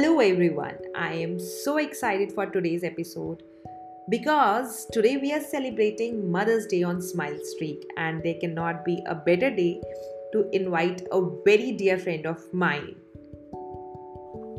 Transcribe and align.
Hello, 0.00 0.20
everyone. 0.20 0.76
I 0.94 1.14
am 1.14 1.40
so 1.40 1.78
excited 1.78 2.30
for 2.30 2.46
today's 2.46 2.84
episode 2.84 3.42
because 4.08 4.86
today 4.92 5.16
we 5.16 5.32
are 5.32 5.40
celebrating 5.40 6.30
Mother's 6.30 6.66
Day 6.66 6.84
on 6.84 7.02
Smile 7.02 7.36
Streak, 7.42 7.84
and 7.96 8.22
there 8.22 8.36
cannot 8.40 8.84
be 8.84 9.02
a 9.08 9.16
better 9.16 9.50
day 9.50 9.82
to 10.32 10.48
invite 10.52 11.02
a 11.10 11.20
very 11.44 11.72
dear 11.72 11.98
friend 11.98 12.26
of 12.26 12.40
mine. 12.54 12.94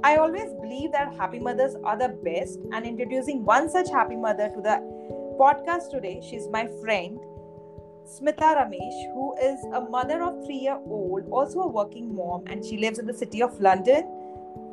I 0.04 0.18
always 0.18 0.52
believe 0.62 0.92
that 0.92 1.16
happy 1.16 1.40
mothers 1.40 1.74
are 1.86 1.98
the 1.98 2.10
best, 2.22 2.60
and 2.74 2.86
introducing 2.86 3.46
one 3.46 3.70
such 3.70 3.90
happy 3.90 4.18
mother 4.18 4.50
to 4.50 4.62
the 4.62 4.82
podcast 5.40 5.90
today, 5.90 6.22
she's 6.30 6.50
my 6.50 6.68
friend 6.82 7.18
Smita 8.10 8.56
Ramesh, 8.58 9.14
who 9.14 9.36
is 9.42 9.64
a 9.74 9.88
mother 9.90 10.22
of 10.22 10.44
three 10.46 10.58
year 10.58 10.80
old, 10.86 11.30
also 11.32 11.62
a 11.62 11.68
working 11.70 12.14
mom, 12.14 12.44
and 12.48 12.66
she 12.66 12.76
lives 12.76 13.00
in 13.00 13.06
the 13.06 13.14
city 13.14 13.42
of 13.42 13.58
London, 13.62 14.19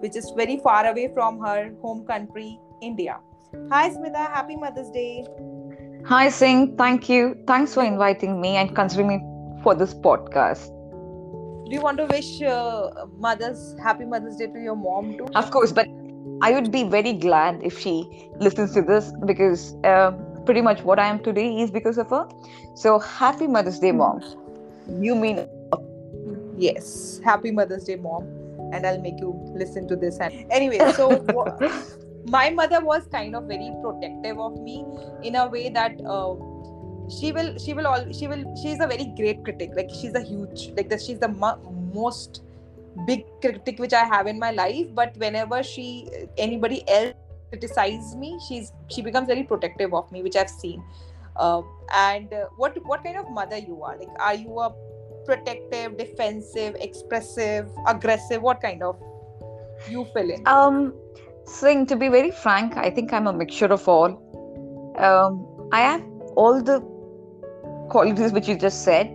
which 0.01 0.17
is 0.17 0.33
very 0.37 0.59
far 0.59 0.87
away 0.87 1.11
from 1.13 1.39
her 1.41 1.73
home 1.83 2.07
country, 2.07 2.59
India. 2.83 3.19
Hi, 3.71 3.91
Smita. 3.91 4.31
Happy 4.33 4.57
Mother's 4.57 4.91
Day. 4.91 5.27
Hi, 6.05 6.29
Singh. 6.29 6.77
Thank 6.77 7.09
you. 7.09 7.37
Thanks 7.47 7.75
for 7.75 7.83
inviting 7.83 8.41
me 8.41 8.57
and 8.57 8.75
considering 8.75 9.09
me 9.09 9.21
for 9.63 9.75
this 9.75 9.95
podcast. 9.95 10.69
Do 11.69 11.75
you 11.75 11.81
want 11.81 11.99
to 11.99 12.07
wish 12.07 12.43
uh, 12.43 13.07
Mother's 13.19 13.75
Happy 13.83 14.05
Mother's 14.05 14.37
Day 14.37 14.47
to 14.47 14.61
your 14.61 14.77
mom 14.77 15.17
too? 15.19 15.27
Of 15.35 15.51
course, 15.51 15.73
but 15.73 15.89
I 16.43 16.53
would 16.53 16.71
be 16.71 16.85
very 16.85 17.13
glad 17.13 17.61
if 17.63 17.79
she 17.79 18.29
listens 18.39 18.73
to 18.75 18.83
this 18.83 19.13
because 19.25 19.75
uh, 19.83 20.13
pretty 20.45 20.61
much 20.61 20.83
what 20.83 21.01
I 21.01 21.07
am 21.07 21.23
today 21.23 21.61
is 21.61 21.71
because 21.71 21.99
of 21.99 22.11
her. 22.11 22.29
So 22.75 22.99
happy 23.01 23.49
Mother's 23.49 23.81
Day, 23.81 23.91
mom. 23.91 24.23
You 25.01 25.17
mean 25.17 25.49
yes? 26.57 27.21
Happy 27.25 27.51
Mother's 27.51 27.85
Day, 27.85 27.97
mom. 27.97 28.36
And 28.73 28.87
I'll 28.87 29.01
make 29.01 29.19
you 29.21 29.39
listen 29.55 29.89
to 29.89 29.97
this. 29.97 30.19
And 30.19 30.51
anyway, 30.51 30.79
so 30.93 31.25
my 32.27 32.51
mother 32.51 32.85
was 32.85 33.07
kind 33.11 33.37
of 33.37 33.45
very 33.45 33.73
protective 33.83 34.39
of 34.39 34.59
me 34.61 34.85
in 35.23 35.37
a 35.37 35.49
way 35.49 35.69
that. 35.71 36.01
Uh, 36.05 36.35
she 37.09 37.31
will 37.33 37.57
she 37.59 37.73
will 37.73 37.87
all 37.87 38.05
she 38.13 38.27
will 38.27 38.43
she's 38.61 38.81
a 38.81 38.87
very 38.87 39.05
great 39.17 39.45
critic 39.45 39.71
like 39.77 39.89
she's 39.91 40.15
a 40.15 40.21
huge 40.21 40.73
like 40.77 40.89
that 40.89 41.01
she's 41.01 41.19
the 41.21 41.29
mo- 41.29 41.61
most 41.95 42.43
big 43.07 43.25
critic 43.41 43.79
which 43.79 43.93
i 43.93 44.05
have 44.05 44.27
in 44.27 44.39
my 44.39 44.51
life 44.51 44.87
but 44.95 45.17
whenever 45.17 45.63
she 45.63 46.09
anybody 46.37 46.83
else 46.89 47.15
criticizes 47.51 48.17
me 48.17 48.39
she's 48.49 48.73
she 48.89 49.03
becomes 49.03 49.27
very 49.27 49.45
protective 49.45 49.95
of 49.95 50.11
me 50.11 50.23
which 50.23 50.37
i've 50.37 50.51
seen 50.51 50.83
uh, 51.37 51.63
and 51.95 52.33
uh, 52.33 52.47
what 52.57 52.77
what 52.87 53.05
kind 53.05 53.17
of 53.17 53.31
mother 53.31 53.59
you 53.59 53.83
are 53.83 53.97
like 53.99 54.09
are 54.19 54.35
you 54.35 54.59
a 54.59 54.73
protective 55.27 55.97
defensive 55.99 56.77
expressive 56.81 57.69
aggressive 57.87 58.43
what 58.43 58.61
kind 58.61 58.83
of 58.83 58.97
you 59.91 60.05
fill 60.15 60.31
in? 60.31 60.47
Um 60.47 60.95
Singh, 61.45 61.87
to 61.87 61.97
be 61.97 62.09
very 62.09 62.31
frank 62.31 62.77
i 62.77 62.91
think 62.91 63.13
i'm 63.13 63.27
a 63.27 63.33
mixture 63.33 63.73
of 63.79 63.89
all. 63.89 64.17
Um 64.99 65.69
i 65.73 65.81
have 65.81 66.03
all 66.37 66.63
the 66.63 66.81
qualities 67.91 68.33
which 68.33 68.49
you 68.49 68.57
just 68.57 68.83
said 68.85 69.13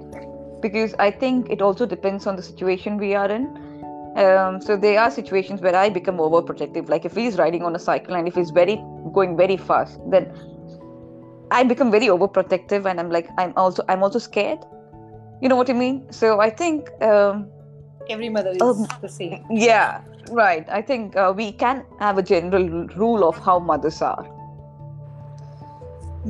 because 0.62 0.96
i 1.00 1.10
think 1.12 1.50
it 1.50 1.62
also 1.62 1.86
depends 1.86 2.28
on 2.28 2.36
the 2.36 2.44
situation 2.44 2.98
we 2.98 3.14
are 3.16 3.30
in. 3.30 3.52
Um, 4.22 4.62
so 4.62 4.76
there 4.76 5.00
are 5.00 5.10
situations 5.10 5.62
where 5.62 5.76
i 5.76 5.90
become 5.90 6.18
overprotective. 6.18 6.90
Like 6.90 7.06
if 7.06 7.16
he's 7.16 7.38
riding 7.38 7.64
on 7.64 7.76
a 7.76 7.80
cycle 7.80 8.16
and 8.16 8.28
if 8.28 8.36
he's 8.36 8.50
very 8.50 8.82
going 9.14 9.38
very 9.38 9.58
fast 9.58 10.00
then 10.10 10.32
i 11.52 11.64
become 11.64 11.92
very 11.92 12.08
overprotective 12.08 12.86
and 12.90 13.00
i'm 13.00 13.10
like 13.10 13.30
i'm 13.38 13.54
also 13.56 13.84
i'm 13.90 14.04
also 14.04 14.20
scared 14.20 14.60
you 15.42 15.50
know 15.50 15.56
what 15.56 15.70
i 15.70 15.74
mean? 15.74 16.06
So 16.12 16.40
i 16.40 16.50
think 16.50 16.90
um, 17.02 17.50
every 18.10 18.30
mother 18.30 18.52
is 18.52 18.62
um, 18.62 18.88
the 19.02 19.10
same. 19.10 19.46
yeah 19.50 20.02
right. 20.32 20.68
I 20.70 20.82
think 20.82 21.16
uh, 21.16 21.34
we 21.36 21.52
can 21.52 21.86
have 22.00 22.18
a 22.18 22.24
general 22.24 22.88
rule 22.96 23.28
of 23.28 23.38
how 23.38 23.60
mothers 23.60 24.02
are. 24.02 24.26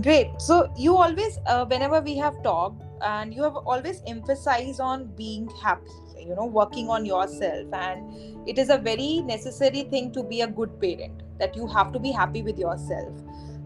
Great. 0.01 0.29
So 0.41 0.71
you 0.77 0.95
always 0.95 1.37
uh, 1.45 1.65
whenever 1.65 1.99
we 2.01 2.15
have 2.17 2.41
talked 2.43 2.81
and 3.01 3.33
you 3.33 3.43
have 3.43 3.55
always 3.55 4.01
emphasized 4.07 4.79
on 4.79 5.07
being 5.15 5.49
happy 5.61 5.89
you 6.19 6.35
know 6.35 6.45
working 6.45 6.87
on 6.87 7.03
yourself 7.03 7.73
and 7.73 8.47
it 8.47 8.59
is 8.59 8.69
a 8.69 8.77
very 8.77 9.21
necessary 9.21 9.83
thing 9.83 10.11
to 10.13 10.23
be 10.23 10.41
a 10.41 10.47
good 10.47 10.79
parent 10.79 11.23
that 11.39 11.55
you 11.55 11.65
have 11.67 11.91
to 11.91 11.99
be 11.99 12.11
happy 12.11 12.41
with 12.43 12.59
yourself. 12.59 13.11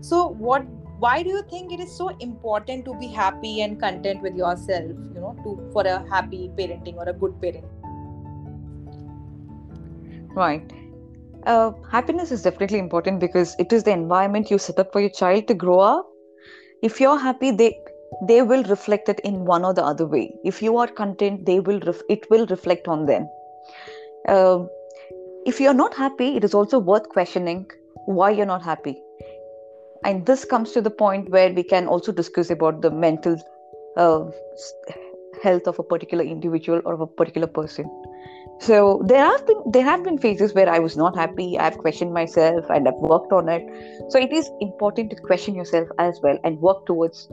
So 0.02 0.28
what 0.28 0.66
why 1.00 1.22
do 1.22 1.30
you 1.30 1.44
think 1.50 1.72
it 1.72 1.80
is 1.80 1.96
so 1.96 2.10
important 2.20 2.86
to 2.86 2.94
be 2.96 3.08
happy 3.08 3.62
and 3.62 3.80
content 3.80 4.22
with 4.22 4.36
yourself 4.36 4.92
you 5.14 5.20
know 5.20 5.36
to 5.44 5.58
for 5.74 5.84
a 5.84 5.98
happy 6.10 6.50
parenting 6.58 6.96
or 6.96 7.10
a 7.10 7.14
good 7.14 7.42
parent 7.42 7.66
right. 10.36 10.72
Uh, 11.46 11.72
happiness 11.92 12.32
is 12.32 12.42
definitely 12.42 12.80
important 12.80 13.20
because 13.20 13.56
it 13.60 13.72
is 13.72 13.84
the 13.84 13.92
environment 13.92 14.52
you 14.52 14.58
set 14.58 14.80
up 14.80 14.92
for 14.92 15.00
your 15.00 15.10
child 15.10 15.48
to 15.48 15.54
grow 15.54 15.80
up. 15.80 16.10
If 16.82 17.00
you're 17.00 17.20
happy 17.20 17.52
they 17.52 17.78
they 18.28 18.42
will 18.42 18.64
reflect 18.64 19.10
it 19.10 19.20
in 19.22 19.46
one 19.46 19.66
or 19.66 19.74
the 19.74 19.84
other 19.84 20.06
way. 20.06 20.34
If 20.44 20.62
you 20.62 20.78
are 20.78 20.88
content 20.88 21.46
they 21.46 21.60
will 21.60 21.80
ref- 21.82 22.02
it 22.10 22.30
will 22.30 22.46
reflect 22.48 22.88
on 22.88 23.06
them. 23.06 23.28
Uh, 24.28 24.66
if 25.46 25.60
you're 25.60 25.74
not 25.74 25.94
happy 25.94 26.36
it 26.36 26.44
is 26.44 26.54
also 26.54 26.80
worth 26.80 27.08
questioning 27.10 27.70
why 28.06 28.32
you're 28.32 28.46
not 28.46 28.64
happy 28.64 29.02
and 30.06 30.26
this 30.26 30.46
comes 30.46 30.72
to 30.74 30.82
the 30.82 30.92
point 30.92 31.30
where 31.30 31.52
we 31.52 31.64
can 31.64 31.88
also 31.88 32.12
discuss 32.12 32.50
about 32.52 32.82
the 32.82 32.92
mental 32.92 33.38
uh, 33.98 34.26
health 35.42 35.68
of 35.68 35.80
a 35.80 35.84
particular 35.84 36.24
individual 36.24 36.82
or 36.86 36.94
of 36.94 37.02
a 37.02 37.08
particular 37.08 37.48
person. 37.48 37.90
So 38.60 39.02
there 39.06 39.24
have 39.24 39.46
been 39.48 39.62
there 39.72 39.84
have 39.84 40.04
been 40.04 40.18
phases 40.18 40.54
where 40.54 40.70
i 40.70 40.80
was 40.80 40.96
not 40.96 41.18
happy 41.22 41.48
i've 41.60 41.78
questioned 41.78 42.14
myself 42.18 42.70
and 42.70 42.88
i've 42.88 43.02
worked 43.14 43.34
on 43.34 43.50
it. 43.50 43.64
So 44.10 44.20
it 44.20 44.32
is 44.32 44.50
important 44.62 45.10
to 45.10 45.18
question 45.18 45.56
yourself 45.56 45.90
as 46.00 46.22
well 46.24 46.40
and 46.44 46.62
work 46.62 46.86
towards 46.86 47.28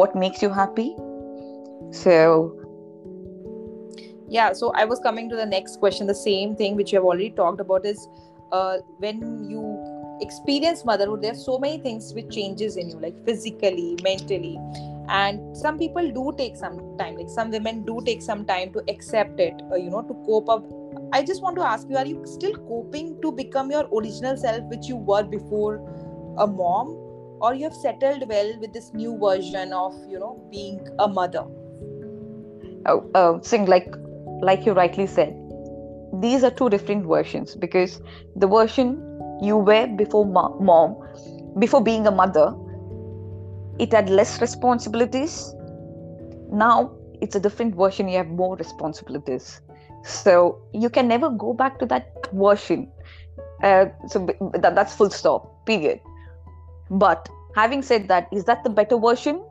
what 0.00 0.14
makes 0.14 0.42
you 0.42 0.50
happy. 0.50 0.94
So 1.92 2.56
yeah 4.32 4.52
so 4.52 4.70
i 4.80 4.84
was 4.84 5.00
coming 5.00 5.30
to 5.30 5.36
the 5.36 5.46
next 5.46 5.78
question. 5.78 6.06
The 6.06 6.20
same 6.22 6.56
thing 6.56 6.76
which 6.76 6.92
you 6.92 6.98
have 6.98 7.04
already 7.04 7.30
talked 7.30 7.60
about 7.60 7.86
is 7.86 8.06
uh, 8.52 8.78
when 8.98 9.48
you 9.48 9.69
experience 10.20 10.84
motherhood 10.84 11.22
there's 11.22 11.44
so 11.44 11.58
many 11.58 11.78
things 11.78 12.12
which 12.14 12.28
changes 12.30 12.76
in 12.76 12.90
you 12.90 12.98
like 13.00 13.24
physically 13.24 13.96
mentally. 14.02 14.58
And 15.08 15.56
some 15.56 15.78
people 15.78 16.08
do 16.12 16.32
take 16.38 16.56
some 16.56 16.96
time 16.98 17.16
like 17.16 17.28
some 17.28 17.50
women 17.50 17.84
do 17.84 18.00
take 18.04 18.22
some 18.22 18.44
time 18.44 18.72
to 18.72 18.82
accept 18.88 19.40
it 19.40 19.60
uh, 19.72 19.76
you 19.76 19.90
know 19.90 20.02
to 20.02 20.14
cope 20.26 20.48
up. 20.48 20.64
I 21.12 21.22
just 21.22 21.42
want 21.42 21.56
to 21.56 21.62
ask 21.62 21.88
you 21.88 21.96
are 21.96 22.06
you 22.06 22.22
still 22.26 22.54
coping 22.54 23.20
to 23.22 23.32
become 23.32 23.70
your 23.70 23.88
original 23.92 24.36
self 24.36 24.62
which 24.70 24.86
you 24.86 24.96
were 24.96 25.24
before 25.24 25.76
a 26.38 26.46
mom? 26.46 26.96
Or 27.42 27.54
you 27.54 27.64
have 27.64 27.74
settled 27.74 28.28
well 28.28 28.58
with 28.60 28.74
this 28.74 28.92
new 28.92 29.18
version 29.18 29.72
of 29.72 29.94
you 30.08 30.18
know 30.18 30.46
being 30.50 30.86
a 30.98 31.08
mother? 31.08 31.44
Oh 32.86 33.10
uh, 33.14 33.40
Singh 33.42 33.66
like 33.66 33.94
like 34.42 34.64
you 34.64 34.72
rightly 34.72 35.06
said 35.06 35.36
these 36.20 36.42
are 36.44 36.50
two 36.50 36.68
different 36.68 37.06
versions 37.06 37.54
because 37.54 38.00
the 38.36 38.46
version 38.46 39.09
you 39.42 39.56
were 39.56 39.86
before 39.86 40.26
mom 40.26 40.96
before 41.58 41.82
being 41.82 42.06
a 42.06 42.10
mother 42.10 42.54
it 43.80 43.92
had 43.92 44.10
less 44.10 44.40
responsibilities. 44.40 45.54
Now 46.52 46.92
it's 47.20 47.34
a 47.34 47.40
different 47.40 47.74
version 47.74 48.08
you 48.08 48.18
have 48.18 48.28
more 48.28 48.56
responsibilities. 48.56 49.60
So 50.04 50.60
you 50.72 50.90
can 50.90 51.08
never 51.08 51.30
go 51.30 51.54
back 51.54 51.78
to 51.78 51.86
that 51.86 52.28
version. 52.32 52.90
Uh, 53.62 53.86
so 54.06 54.26
that, 54.54 54.74
that's 54.74 54.94
full 54.94 55.10
stop 55.10 55.66
period. 55.66 56.00
But 56.90 57.28
having 57.54 57.82
said 57.82 58.08
that 58.08 58.28
is 58.32 58.44
that 58.44 58.64
the 58.64 58.70
better 58.70 58.98
version? 58.98 59.42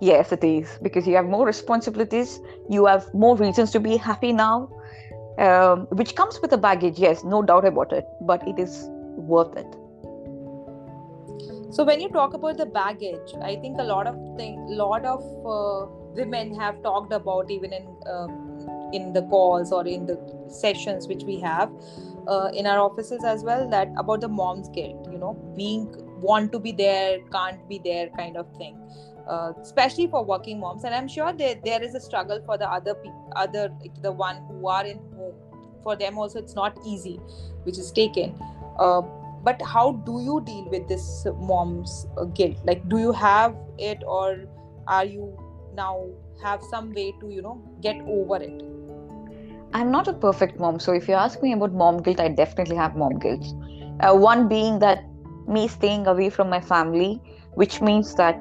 Yes 0.00 0.32
it 0.32 0.44
is 0.44 0.78
because 0.82 1.06
you 1.06 1.14
have 1.14 1.26
more 1.26 1.46
responsibilities 1.46 2.40
you 2.68 2.86
have 2.86 3.12
more 3.14 3.36
reasons 3.36 3.70
to 3.70 3.78
be 3.78 3.96
happy 3.96 4.32
now 4.32 4.68
um, 5.38 5.86
which 5.92 6.16
comes 6.16 6.40
with 6.42 6.52
a 6.52 6.58
baggage 6.58 6.98
yes 6.98 7.22
no 7.22 7.40
doubt 7.40 7.64
about 7.64 7.92
it 7.92 8.04
but 8.22 8.46
it 8.48 8.58
is 8.58 8.90
worth 9.16 9.56
it. 9.56 9.66
So 11.72 11.84
when 11.84 12.00
you 12.00 12.10
talk 12.10 12.34
about 12.34 12.58
the 12.58 12.66
baggage 12.66 13.34
i 13.42 13.56
think 13.56 13.78
a 13.80 13.84
lot 13.90 14.06
of 14.06 14.16
thing 14.36 14.56
lot 14.80 15.06
of 15.06 15.22
uh, 15.52 15.86
women 16.14 16.54
have 16.54 16.82
talked 16.82 17.14
about 17.14 17.50
even 17.50 17.72
in 17.72 17.86
um, 18.14 18.90
in 18.92 19.14
the 19.14 19.22
calls 19.22 19.72
or 19.72 19.86
in 19.86 20.04
the 20.04 20.18
sessions 20.48 21.08
which 21.08 21.24
we 21.24 21.40
have 21.40 21.72
uh, 22.28 22.50
in 22.52 22.66
our 22.66 22.78
offices 22.78 23.24
as 23.24 23.42
well 23.42 23.66
that 23.70 23.88
about 23.96 24.20
the 24.20 24.28
mom's 24.28 24.68
guilt 24.68 25.08
you 25.10 25.16
know 25.16 25.32
being 25.56 25.88
want 26.20 26.52
to 26.52 26.58
be 26.58 26.72
there 26.72 27.18
can't 27.32 27.66
be 27.70 27.78
there 27.78 28.10
kind 28.18 28.36
of 28.36 28.46
thing 28.58 28.76
uh, 29.26 29.52
especially 29.60 30.06
for 30.08 30.24
working 30.24 30.60
moms. 30.60 30.84
And 30.84 30.94
i'm 30.94 31.08
sure 31.08 31.32
there, 31.32 31.54
there 31.64 31.82
is 31.82 31.94
a 31.94 32.00
struggle 32.00 32.42
for 32.44 32.58
the 32.58 32.68
other 32.68 32.96
other 33.36 33.70
the 34.02 34.12
one 34.12 34.42
who 34.48 34.68
are 34.68 34.84
in 34.84 34.98
home. 35.16 35.34
For 35.82 35.96
them 35.96 36.18
also 36.18 36.38
it's 36.38 36.54
not 36.54 36.78
easy 36.86 37.16
which 37.64 37.78
is 37.78 37.90
taken 37.90 38.34
uh, 38.78 39.02
but 39.44 39.60
how 39.62 39.92
do 40.06 40.20
you 40.22 40.40
deal 40.46 40.68
with 40.70 40.86
this 40.88 41.26
mom's 41.38 42.06
uh, 42.16 42.24
guilt 42.24 42.56
like 42.64 42.88
do 42.88 42.98
you 42.98 43.12
have 43.12 43.56
it 43.78 44.02
or 44.06 44.36
are 44.86 45.04
you 45.04 45.36
now 45.74 46.06
have 46.42 46.62
some 46.70 46.92
way 46.92 47.12
to 47.20 47.30
you 47.30 47.42
know 47.42 47.60
get 47.80 47.96
over 48.06 48.36
it 48.36 48.62
I'm 49.74 49.90
not 49.90 50.06
a 50.06 50.12
perfect 50.12 50.60
mom. 50.60 50.78
So 50.80 50.92
if 50.92 51.08
you 51.08 51.14
ask 51.14 51.42
me 51.42 51.52
about 51.52 51.72
mom 51.72 52.02
guilt, 52.02 52.20
I 52.20 52.28
definitely 52.28 52.76
have 52.76 52.94
mom 52.94 53.18
guilt. 53.18 53.44
Uh, 54.00 54.14
one 54.14 54.48
being 54.48 54.78
that 54.80 55.04
me 55.48 55.66
staying 55.68 56.06
away 56.06 56.30
from 56.30 56.50
my 56.50 56.60
family, 56.60 57.20
which 57.54 57.80
means 57.80 58.14
that 58.16 58.40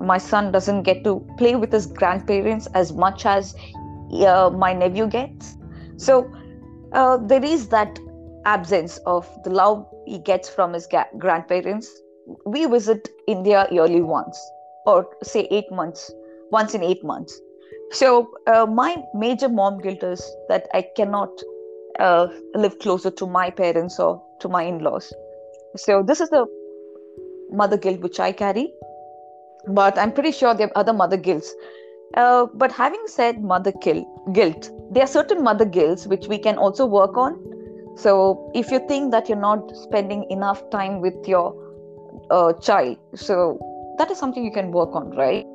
my 0.00 0.18
son 0.18 0.50
doesn't 0.50 0.82
get 0.82 1.04
to 1.04 1.24
play 1.38 1.54
with 1.54 1.72
his 1.72 1.86
grandparents 1.86 2.66
as 2.74 2.92
much 2.92 3.24
as 3.26 3.54
uh, 4.26 4.50
my 4.50 4.72
nephew 4.72 5.06
gets. 5.06 5.56
So 5.96 6.30
uh, 6.92 7.18
there 7.18 7.44
is 7.44 7.68
that 7.68 7.98
absence 8.44 8.98
of 9.06 9.28
the 9.44 9.50
love 9.50 9.86
he 10.06 10.18
gets 10.18 10.48
from 10.48 10.72
his 10.72 10.86
ga- 10.86 11.10
grandparents. 11.18 11.88
We 12.46 12.66
visit 12.66 13.08
India 13.26 13.66
yearly 13.70 14.02
once, 14.02 14.38
or 14.86 15.08
say 15.22 15.48
eight 15.50 15.70
months, 15.70 16.12
once 16.50 16.74
in 16.74 16.82
eight 16.82 17.04
months. 17.04 17.40
So 17.90 18.30
uh, 18.46 18.66
my 18.66 19.02
major 19.14 19.48
mom 19.48 19.80
guilt 19.80 20.02
is 20.02 20.24
that 20.48 20.68
I 20.72 20.86
cannot 20.96 21.30
uh, 21.98 22.28
live 22.54 22.78
closer 22.78 23.10
to 23.10 23.26
my 23.26 23.50
parents 23.50 23.98
or 23.98 24.22
to 24.40 24.48
my 24.48 24.62
in-laws. 24.62 25.12
So 25.76 26.02
this 26.02 26.20
is 26.20 26.30
the 26.30 26.46
mother 27.50 27.76
guilt 27.76 28.00
which 28.00 28.20
I 28.20 28.32
carry, 28.32 28.72
but 29.68 29.98
I'm 29.98 30.12
pretty 30.12 30.32
sure 30.32 30.54
there 30.54 30.68
are 30.68 30.78
other 30.78 30.92
mother 30.92 31.16
guilts. 31.16 31.50
Uh, 32.14 32.46
but 32.54 32.70
having 32.72 33.02
said 33.06 33.42
mother 33.42 33.72
guilt, 33.82 34.06
guilt, 34.32 34.70
there 34.90 35.04
are 35.04 35.06
certain 35.06 35.42
mother 35.42 35.64
guilts 35.64 36.06
which 36.06 36.26
we 36.28 36.38
can 36.38 36.58
also 36.58 36.86
work 36.86 37.16
on. 37.16 37.41
So 37.96 38.50
if 38.54 38.70
you 38.70 38.78
think 38.88 39.10
that 39.12 39.28
you're 39.28 39.38
not 39.38 39.76
spending 39.76 40.28
enough 40.30 40.62
time 40.70 41.00
with 41.00 41.26
your 41.26 41.54
uh, 42.30 42.52
child, 42.54 42.96
so 43.14 43.58
that 43.98 44.10
is 44.10 44.18
something 44.18 44.44
you 44.44 44.52
can 44.52 44.72
work 44.72 44.94
on, 44.94 45.10
right? 45.10 45.46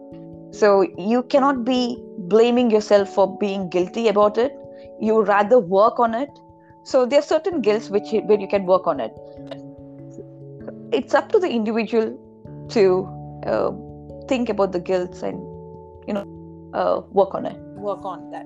So 0.51 0.87
you 0.97 1.23
cannot 1.23 1.65
be 1.65 2.01
blaming 2.17 2.71
yourself 2.71 3.13
for 3.13 3.37
being 3.37 3.69
guilty 3.69 4.07
about 4.07 4.37
it. 4.37 4.53
You 4.99 5.21
rather 5.21 5.59
work 5.59 5.99
on 5.99 6.13
it. 6.13 6.29
So 6.83 7.05
there 7.05 7.19
are 7.19 7.23
certain 7.23 7.61
guilts 7.61 7.89
which 7.89 8.11
where 8.11 8.39
you 8.39 8.47
can 8.47 8.65
work 8.65 8.87
on 8.87 8.99
it. 8.99 9.11
It's 10.93 11.13
up 11.13 11.31
to 11.33 11.39
the 11.39 11.49
individual 11.49 12.17
to 12.69 13.07
uh, 13.45 13.71
think 14.27 14.49
about 14.49 14.71
the 14.71 14.79
guilts 14.79 15.21
and 15.21 15.37
you 16.07 16.13
know 16.13 16.71
uh, 16.73 17.01
work 17.11 17.33
on 17.33 17.45
it. 17.45 17.57
Work 17.77 18.05
on 18.05 18.31
that. 18.31 18.45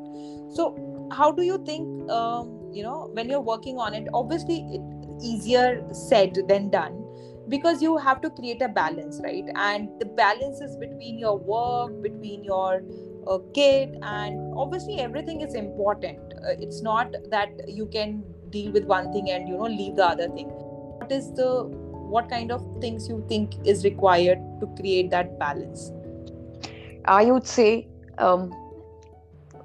So 0.55 0.75
how 1.11 1.31
do 1.31 1.43
you 1.43 1.63
think? 1.65 2.09
Um, 2.09 2.60
you 2.73 2.83
know, 2.83 3.09
when 3.13 3.29
you're 3.29 3.41
working 3.41 3.77
on 3.77 3.93
it, 3.93 4.07
obviously 4.13 4.79
easier 5.21 5.85
said 5.91 6.37
than 6.47 6.69
done 6.69 7.05
because 7.49 7.81
you 7.81 7.97
have 7.97 8.21
to 8.21 8.29
create 8.29 8.61
a 8.61 8.67
balance 8.67 9.19
right? 9.23 9.43
And 9.55 9.89
the 9.99 10.05
balance 10.05 10.61
is 10.61 10.77
between 10.77 11.19
your 11.19 11.37
work 11.37 12.01
between 12.01 12.43
your 12.43 12.81
uh, 13.27 13.39
kid 13.53 13.97
and 14.01 14.53
obviously 14.55 14.99
everything 14.99 15.41
is 15.41 15.53
important. 15.53 16.19
Uh, 16.33 16.55
it's 16.59 16.81
not 16.81 17.13
that 17.29 17.49
you 17.67 17.85
can 17.87 18.23
deal 18.49 18.71
with 18.71 18.85
one 18.85 19.11
thing 19.13 19.29
and 19.31 19.47
you 19.47 19.57
know 19.57 19.63
leave 19.63 19.95
the 19.95 20.05
other 20.05 20.29
thing. 20.29 20.47
What 20.47 21.11
is 21.11 21.31
the 21.33 21.65
what 22.15 22.29
kind 22.29 22.51
of 22.51 22.61
things 22.81 23.07
you 23.07 23.23
think 23.27 23.55
is 23.65 23.83
required 23.83 24.39
to 24.59 24.67
create 24.79 25.09
that 25.11 25.37
balance? 25.39 25.91
I 27.05 27.25
would 27.31 27.47
say 27.47 27.87
um, 28.17 28.51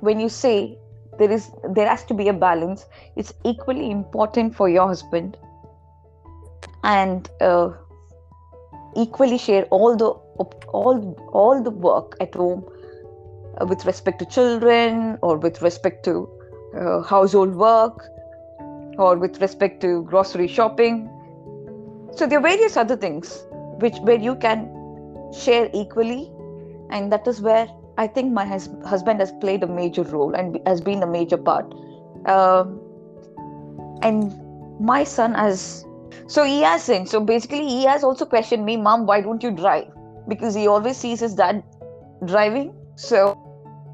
when 0.00 0.20
you 0.20 0.29
say 0.29 0.79
there 1.19 1.31
is 1.31 1.51
there 1.71 1.89
has 1.89 2.05
to 2.05 2.15
be 2.15 2.29
a 2.29 2.33
balance. 2.33 2.87
It's 3.17 3.33
equally 3.45 3.91
important 3.91 4.55
for 4.55 4.69
your 4.69 4.87
husband 4.87 5.37
and 6.85 7.29
uh, 7.41 7.71
equally 8.95 9.39
share 9.39 9.65
all 9.65 9.97
the 9.97 10.11
all 10.69 11.15
all 11.33 11.63
the 11.63 11.71
work 11.71 12.17
at 12.21 12.35
home 12.35 12.65
uh, 13.61 13.67
with 13.67 13.85
respect 13.87 14.19
to 14.21 14.27
children 14.27 15.19
or 15.23 15.37
with 15.37 15.63
respect 15.63 16.05
to 16.05 16.29
uh, 16.79 17.03
household 17.03 17.55
work 17.55 18.07
or 18.99 19.17
with 19.17 19.41
respect 19.41 19.81
to 19.83 20.03
grocery 20.05 20.49
shopping. 20.49 21.09
So 22.12 22.27
there 22.27 22.39
are 22.39 22.43
various 22.43 22.77
other 22.77 22.97
things 22.97 23.45
which 23.81 23.97
where 24.01 24.19
you 24.19 24.37
can 24.37 24.71
share 25.33 25.69
equally 25.75 26.31
and 26.91 27.12
that 27.12 27.27
is 27.27 27.41
where 27.41 27.69
i 27.99 28.07
think 28.07 28.33
my 28.33 28.45
hus- 28.45 28.71
husband 28.85 29.21
has 29.21 29.33
played 29.41 29.63
a 29.63 29.67
major 29.67 30.03
role 30.03 30.35
and 30.35 30.59
has 30.67 30.81
been 30.81 31.03
a 31.03 31.07
major 31.07 31.37
part 31.37 31.73
um, 32.27 32.81
and 34.03 34.35
my 34.81 35.05
son 35.05 35.35
has 35.35 35.87
so 36.29 36.45
he 36.45 36.61
has 36.63 36.83
sinned. 36.83 37.09
So 37.09 37.21
basically, 37.21 37.67
he 37.69 37.85
has 37.85 38.03
also 38.03 38.27
questioned 38.27 38.65
me, 38.65 38.77
Mom, 38.77 39.07
why 39.07 39.21
don't 39.21 39.43
you 39.43 39.51
drive? 39.51 39.87
Because 40.29 40.55
he 40.55 40.67
always 40.67 40.97
sees 40.97 41.21
his 41.21 41.35
dad 41.35 41.63
driving. 42.25 42.75
So 42.97 43.39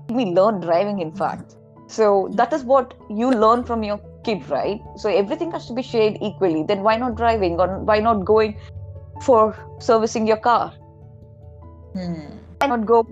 we 0.09 0.27
learn 0.27 0.61
driving, 0.61 1.01
in 1.01 1.13
fact. 1.13 1.57
So 1.89 2.31
that 2.35 2.53
is 2.53 2.65
what 2.65 2.95
you 3.11 3.31
learn 3.31 3.65
from 3.65 3.83
your 3.83 4.01
kid, 4.25 4.49
right? 4.49 4.81
So 4.97 5.11
everything 5.11 5.51
has 5.53 5.67
to 5.67 5.75
be 5.75 5.83
shared 5.83 6.17
equally. 6.23 6.63
Then 6.63 6.83
why 6.83 6.97
not 6.97 7.17
driving 7.17 7.61
or 7.61 7.81
why 7.81 8.01
not 8.01 8.25
going 8.25 8.57
for 9.21 9.55
servicing 9.79 10.27
your 10.27 10.39
car? 10.39 10.73
hmm. 11.93 12.39
Why 12.61 12.69
not 12.69 12.87
go 12.87 13.07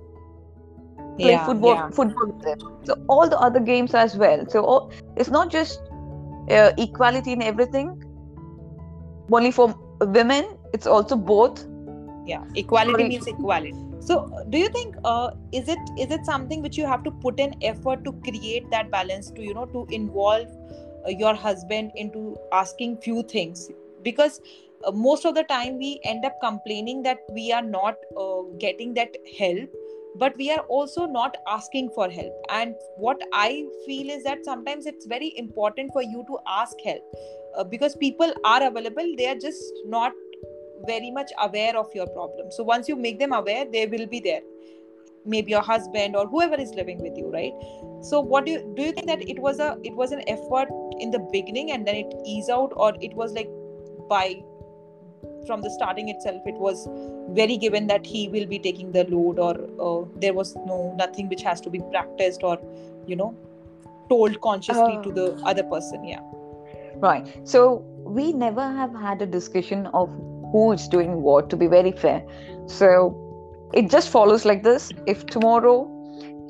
play 1.18 1.30
yeah, 1.30 1.46
football, 1.46 1.74
yeah. 1.74 1.90
football 1.90 2.26
with 2.26 2.42
them? 2.42 2.58
So 2.84 2.96
all 3.08 3.28
the 3.28 3.38
other 3.38 3.60
games 3.60 3.94
as 3.94 4.16
well. 4.16 4.44
So 4.48 4.64
all, 4.64 4.92
it's 5.16 5.30
not 5.30 5.50
just 5.50 5.80
uh, 6.50 6.72
equality 6.78 7.32
in 7.32 7.42
everything 7.42 7.96
only 9.32 9.50
for 9.50 9.74
women 10.00 10.56
it's 10.72 10.86
also 10.86 11.16
both 11.16 11.66
yeah 12.26 12.44
equality 12.54 13.04
means 13.08 13.26
equality 13.26 13.74
so 14.00 14.16
do 14.48 14.58
you 14.58 14.68
think 14.68 14.96
uh, 15.04 15.30
is 15.52 15.68
it 15.68 15.78
is 15.98 16.10
it 16.10 16.24
something 16.24 16.62
which 16.62 16.76
you 16.76 16.86
have 16.86 17.04
to 17.04 17.10
put 17.10 17.38
in 17.38 17.54
effort 17.62 18.04
to 18.04 18.12
create 18.28 18.70
that 18.70 18.90
balance 18.90 19.30
to 19.30 19.42
you 19.42 19.54
know 19.54 19.66
to 19.66 19.86
involve 19.90 20.46
uh, 21.06 21.10
your 21.10 21.34
husband 21.34 21.92
into 21.94 22.36
asking 22.52 22.96
few 22.98 23.22
things 23.22 23.70
because 24.02 24.40
uh, 24.84 24.90
most 24.90 25.24
of 25.26 25.34
the 25.34 25.44
time 25.44 25.78
we 25.78 26.00
end 26.04 26.24
up 26.24 26.40
complaining 26.42 27.02
that 27.02 27.18
we 27.32 27.52
are 27.52 27.62
not 27.62 27.94
uh, 28.16 28.42
getting 28.58 28.94
that 28.94 29.14
help 29.38 29.70
but 30.16 30.36
we 30.36 30.50
are 30.50 30.60
also 30.68 31.06
not 31.06 31.36
asking 31.46 31.90
for 31.90 32.08
help. 32.10 32.32
And 32.50 32.74
what 32.96 33.20
i 33.32 33.64
feel 33.86 34.10
is 34.10 34.24
that 34.24 34.44
sometimes 34.44 34.86
it's 34.86 35.06
very 35.06 35.32
important 35.36 35.92
for 35.92 36.02
you 36.02 36.24
to 36.28 36.38
ask 36.46 36.74
help 36.84 37.02
uh, 37.56 37.64
because 37.64 37.96
people 37.96 38.32
are 38.44 38.62
available. 38.62 39.14
They 39.16 39.28
are 39.28 39.36
just 39.36 39.62
not 39.86 40.12
very 40.86 41.10
much 41.10 41.30
aware 41.40 41.76
of 41.76 41.88
your 41.94 42.06
problem. 42.06 42.50
So 42.50 42.62
once 42.64 42.88
you 42.88 42.96
make 42.96 43.18
them 43.18 43.32
aware 43.32 43.64
they 43.70 43.86
will 43.86 44.06
be 44.06 44.20
there. 44.20 44.40
Maybe 45.26 45.50
your 45.50 45.60
husband 45.62 46.16
or 46.16 46.26
whoever 46.26 46.54
is 46.54 46.70
living 46.70 46.98
with 47.02 47.16
you 47.16 47.30
right? 47.30 47.52
So 48.02 48.20
what 48.20 48.46
do 48.46 48.52
you 48.52 48.74
do 48.76 48.82
you 48.82 48.92
think 48.92 49.06
that 49.06 49.20
it 49.28 49.38
was 49.38 49.58
a 49.58 49.76
it 49.84 49.94
was 49.94 50.12
an 50.12 50.22
effort 50.26 50.68
in 50.98 51.10
the 51.10 51.18
beginning 51.30 51.72
and 51.72 51.86
then 51.86 51.96
it 51.96 52.14
eased 52.24 52.50
out 52.50 52.72
or 52.74 52.94
it 53.00 53.14
was 53.14 53.32
like 53.34 53.48
by 54.08 54.42
from 55.46 55.60
the 55.60 55.70
starting 55.70 56.08
itself 56.08 56.42
it 56.46 56.54
was 56.54 56.88
very 57.30 57.56
given 57.56 57.86
that 57.86 58.04
he 58.06 58.28
will 58.28 58.46
be 58.46 58.58
taking 58.58 58.92
the 58.92 59.04
load 59.04 59.38
or 59.38 59.54
uh, 59.86 60.04
there 60.16 60.34
was 60.34 60.56
no 60.66 60.94
nothing 60.98 61.28
which 61.28 61.42
has 61.42 61.60
to 61.60 61.70
be 61.70 61.80
practiced 61.90 62.42
or 62.42 62.58
you 63.06 63.16
know 63.16 63.34
told 64.08 64.40
consciously 64.40 64.98
Uh, 64.98 65.02
to 65.02 65.12
the 65.12 65.26
other 65.44 65.62
person 65.62 66.04
yeah 66.04 66.20
Right. 67.00 67.26
So 67.44 67.84
we 68.04 68.32
never 68.32 68.62
have 68.62 68.94
had 68.94 69.22
a 69.22 69.26
discussion 69.26 69.86
of 69.88 70.10
who 70.52 70.72
is 70.72 70.88
doing 70.88 71.22
what, 71.22 71.48
to 71.50 71.56
be 71.56 71.66
very 71.66 71.92
fair. 71.92 72.22
So 72.66 73.16
it 73.72 73.90
just 73.90 74.10
follows 74.10 74.44
like 74.44 74.62
this. 74.62 74.90
If 75.06 75.24
tomorrow 75.26 75.88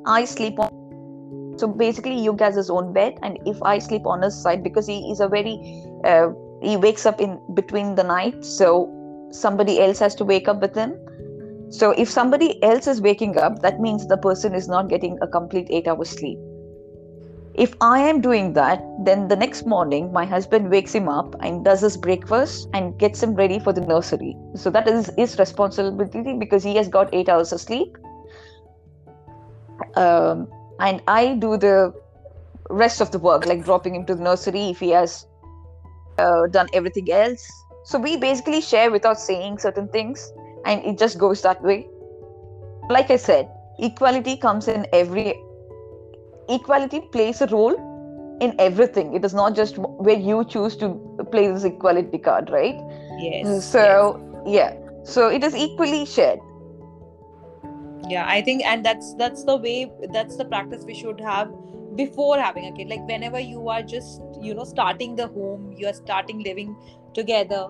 I 0.06 0.24
sleep 0.24 0.58
on, 0.58 1.58
so 1.58 1.68
basically 1.68 2.18
you 2.18 2.32
guys 2.32 2.56
his 2.56 2.70
own 2.70 2.92
bed, 2.92 3.18
and 3.22 3.38
if 3.46 3.62
I 3.62 3.78
sleep 3.78 4.06
on 4.06 4.22
his 4.22 4.34
side 4.42 4.64
because 4.64 4.86
he 4.86 5.10
is 5.12 5.20
a 5.20 5.28
very, 5.28 5.84
uh, 6.04 6.30
he 6.62 6.76
wakes 6.76 7.06
up 7.06 7.20
in 7.20 7.40
between 7.54 7.94
the 7.94 8.04
night, 8.04 8.44
so 8.44 8.88
somebody 9.30 9.80
else 9.80 9.98
has 9.98 10.14
to 10.16 10.24
wake 10.24 10.48
up 10.48 10.60
with 10.60 10.74
him. 10.74 10.94
So 11.70 11.92
if 11.92 12.10
somebody 12.10 12.62
else 12.62 12.86
is 12.86 13.00
waking 13.00 13.38
up, 13.38 13.62
that 13.62 13.80
means 13.80 14.06
the 14.06 14.16
person 14.16 14.54
is 14.54 14.68
not 14.68 14.88
getting 14.88 15.18
a 15.22 15.28
complete 15.28 15.68
8 15.70 15.86
hour 15.88 16.04
sleep 16.04 16.38
if 17.54 17.74
I 17.80 18.00
am 18.00 18.20
doing 18.20 18.52
that, 18.54 18.82
then 19.04 19.28
the 19.28 19.36
next 19.36 19.66
morning 19.66 20.12
my 20.12 20.24
husband 20.24 20.70
wakes 20.70 20.94
him 20.94 21.08
up 21.08 21.34
and 21.40 21.64
does 21.64 21.80
his 21.80 21.96
breakfast 21.96 22.68
and 22.72 22.98
gets 22.98 23.22
him 23.22 23.34
ready 23.34 23.58
for 23.58 23.72
the 23.72 23.80
nursery. 23.80 24.36
So 24.54 24.70
that 24.70 24.88
is 24.88 25.10
his 25.16 25.38
responsibility 25.38 26.34
because 26.38 26.62
he 26.62 26.76
has 26.76 26.88
got 26.88 27.12
eight 27.12 27.28
hours 27.28 27.52
of 27.52 27.60
sleep. 27.60 27.96
Um, 29.94 30.48
and 30.78 31.02
I 31.08 31.34
do 31.34 31.56
the 31.56 31.92
rest 32.70 33.00
of 33.00 33.10
the 33.10 33.18
work, 33.18 33.46
like 33.46 33.64
dropping 33.64 33.94
him 33.94 34.06
to 34.06 34.14
the 34.14 34.22
nursery 34.22 34.70
if 34.70 34.78
he 34.78 34.90
has 34.90 35.26
uh, 36.20 36.46
done 36.48 36.68
everything 36.72 37.10
else. 37.12 37.46
So 37.84 37.98
we 37.98 38.16
basically 38.16 38.60
share 38.60 38.90
without 38.90 39.18
saying 39.20 39.58
certain 39.58 39.88
things, 39.88 40.32
and 40.66 40.84
it 40.84 40.98
just 40.98 41.18
goes 41.18 41.42
that 41.42 41.62
way. 41.62 41.86
Like 42.90 43.10
I 43.10 43.16
said, 43.16 43.48
equality 43.78 44.36
comes 44.36 44.68
in 44.68 44.86
every 44.92 45.34
equality 46.48 47.00
plays 47.12 47.40
a 47.40 47.46
role 47.46 47.76
in 48.40 48.54
everything. 48.58 49.14
It 49.14 49.24
is 49.24 49.34
not 49.34 49.54
just 49.54 49.78
where 49.78 50.18
you 50.18 50.44
choose 50.44 50.76
to 50.78 50.88
play 51.32 51.46
this 51.50 51.64
equality 51.64 52.18
card, 52.18 52.50
right? 52.50 52.76
yes 53.18 53.64
So, 53.70 54.20
yeah. 54.46 54.74
So 55.04 55.28
it 55.28 55.44
is 55.44 55.54
equally 55.56 56.04
shared. 56.06 56.40
yeah 58.08 58.26
i 58.28 58.40
think 58.42 58.64
and 58.64 58.84
that's 58.84 59.14
that's 59.14 59.44
the 59.44 59.56
way 59.56 59.90
that's 60.12 60.36
the 60.36 60.44
practice 60.44 60.84
we 60.84 60.94
should 60.94 61.20
have 61.20 61.52
before 62.00 62.38
having 62.38 62.66
a 62.66 62.72
kid 62.76 62.88
like 62.88 63.06
whenever 63.12 63.40
you 63.52 63.68
are 63.76 63.82
just 63.94 64.42
you 64.48 64.54
know 64.54 64.68
starting 64.72 65.16
the 65.22 65.28
home 65.38 65.72
you 65.76 65.86
are 65.92 65.98
starting 66.02 66.42
living 66.50 66.76
together 67.20 67.62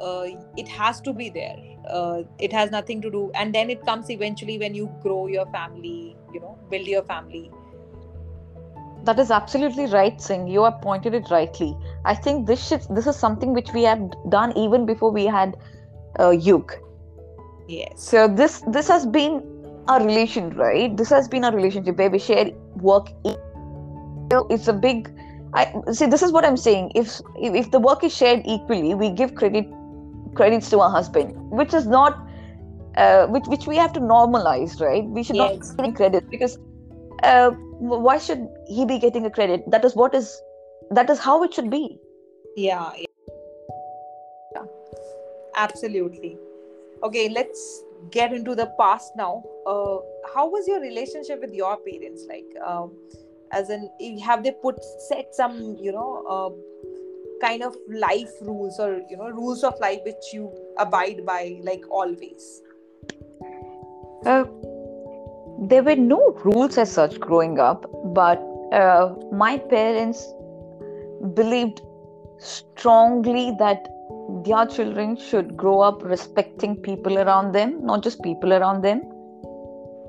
uh, 0.00 0.26
it 0.56 0.68
has 0.68 1.00
to 1.02 1.12
be 1.12 1.28
there. 1.30 1.56
Uh, 1.88 2.22
it 2.38 2.52
has 2.52 2.70
nothing 2.70 3.00
to 3.02 3.10
do. 3.10 3.30
And 3.34 3.54
then 3.54 3.70
it 3.70 3.84
comes 3.84 4.10
eventually 4.10 4.58
when 4.58 4.74
you 4.74 4.90
grow 5.02 5.26
your 5.26 5.46
family 5.46 6.16
you 6.32 6.40
know 6.40 6.58
build 6.70 6.86
your 6.86 7.02
family. 7.02 7.50
That 9.04 9.18
is 9.18 9.30
absolutely 9.30 9.86
right 9.86 10.20
singh. 10.20 10.46
You 10.46 10.64
have 10.64 10.80
pointed 10.82 11.14
it 11.14 11.30
rightly. 11.30 11.76
I 12.04 12.14
think 12.14 12.46
this 12.46 12.66
should, 12.66 12.82
this 12.90 13.06
is 13.06 13.16
something 13.16 13.54
which 13.54 13.72
we 13.72 13.82
had 13.82 14.14
done 14.28 14.56
even 14.58 14.84
before 14.84 15.10
we 15.10 15.24
had 15.24 15.56
uh, 16.18 16.30
yug. 16.30 16.72
Yes. 17.66 18.02
So 18.02 18.28
this 18.28 18.62
this 18.66 18.88
has 18.88 19.06
been 19.06 19.59
a 19.88 20.04
relation 20.04 20.50
right 20.50 20.96
this 20.96 21.08
has 21.10 21.28
been 21.28 21.44
a 21.44 21.50
relationship 21.50 21.96
where 21.96 22.10
we 22.10 22.18
share 22.18 22.50
work 22.76 23.08
it's 24.50 24.68
a 24.68 24.72
big 24.72 25.10
i 25.54 25.66
see 25.92 26.06
this 26.06 26.22
is 26.22 26.32
what 26.32 26.44
i'm 26.44 26.56
saying 26.56 26.90
if 26.94 27.20
if, 27.36 27.70
the 27.70 27.78
work 27.78 28.04
is 28.04 28.14
shared 28.16 28.42
equally 28.44 28.94
we 28.94 29.10
give 29.10 29.34
credit 29.34 29.66
credits 30.34 30.70
to 30.70 30.80
our 30.80 30.90
husband 30.90 31.32
which 31.50 31.74
is 31.74 31.86
not 31.86 32.18
uh, 32.96 33.26
which 33.26 33.46
which 33.46 33.66
we 33.66 33.76
have 33.76 33.92
to 33.92 34.00
normalize 34.00 34.80
right 34.80 35.04
we 35.04 35.22
should 35.22 35.36
Yes. 35.36 35.72
not 35.76 35.86
give 35.86 35.94
credit 35.94 36.30
because 36.30 36.58
uh, 37.22 37.50
why 37.78 38.18
should 38.18 38.46
he 38.68 38.84
be 38.84 38.98
getting 38.98 39.26
a 39.26 39.30
credit 39.30 39.62
that 39.70 39.84
is 39.84 39.96
what 39.96 40.14
is 40.14 40.40
that 40.90 41.10
is 41.10 41.18
how 41.18 41.42
it 41.42 41.52
should 41.54 41.70
be 41.70 41.98
yeah. 42.56 42.92
Yeah. 44.54 44.64
absolutely 45.56 46.36
okay 47.02 47.28
let's 47.28 47.82
get 48.10 48.32
into 48.32 48.54
the 48.54 48.66
past 48.78 49.12
now 49.16 49.42
uh, 49.66 49.98
how 50.34 50.48
was 50.48 50.66
your 50.66 50.80
relationship 50.80 51.40
with 51.40 51.52
your 51.52 51.76
parents? 51.76 52.26
Like 52.28 52.46
um, 52.64 52.92
as 53.52 53.70
in 53.70 54.18
have 54.18 54.42
they 54.42 54.52
put 54.52 54.82
set 55.08 55.34
some 55.34 55.76
you 55.80 55.92
know 55.92 56.24
uh, 56.28 56.50
kind 57.46 57.62
of 57.62 57.76
life 57.88 58.30
rules 58.42 58.78
or 58.78 59.00
you 59.08 59.16
know 59.16 59.30
rules 59.30 59.64
of 59.64 59.78
life 59.80 60.00
which 60.04 60.32
you 60.32 60.52
abide 60.78 61.24
by 61.26 61.58
like 61.62 61.84
always? 61.90 62.62
Uh, 64.26 64.44
there 65.62 65.82
were 65.82 65.96
no 65.96 66.38
rules 66.44 66.78
as 66.78 66.92
such 66.92 67.18
growing 67.20 67.58
up 67.58 67.86
but 68.14 68.38
uh, 68.72 69.14
my 69.32 69.58
parents 69.58 70.26
believed 71.34 71.80
strongly 72.38 73.54
that 73.58 73.88
their 74.44 74.66
children 74.66 75.16
should 75.16 75.56
grow 75.56 75.80
up 75.80 76.02
respecting 76.02 76.76
people 76.76 77.18
around 77.18 77.52
them 77.52 77.84
not 77.84 78.02
just 78.02 78.22
people 78.22 78.52
around 78.52 78.82
them 78.82 79.02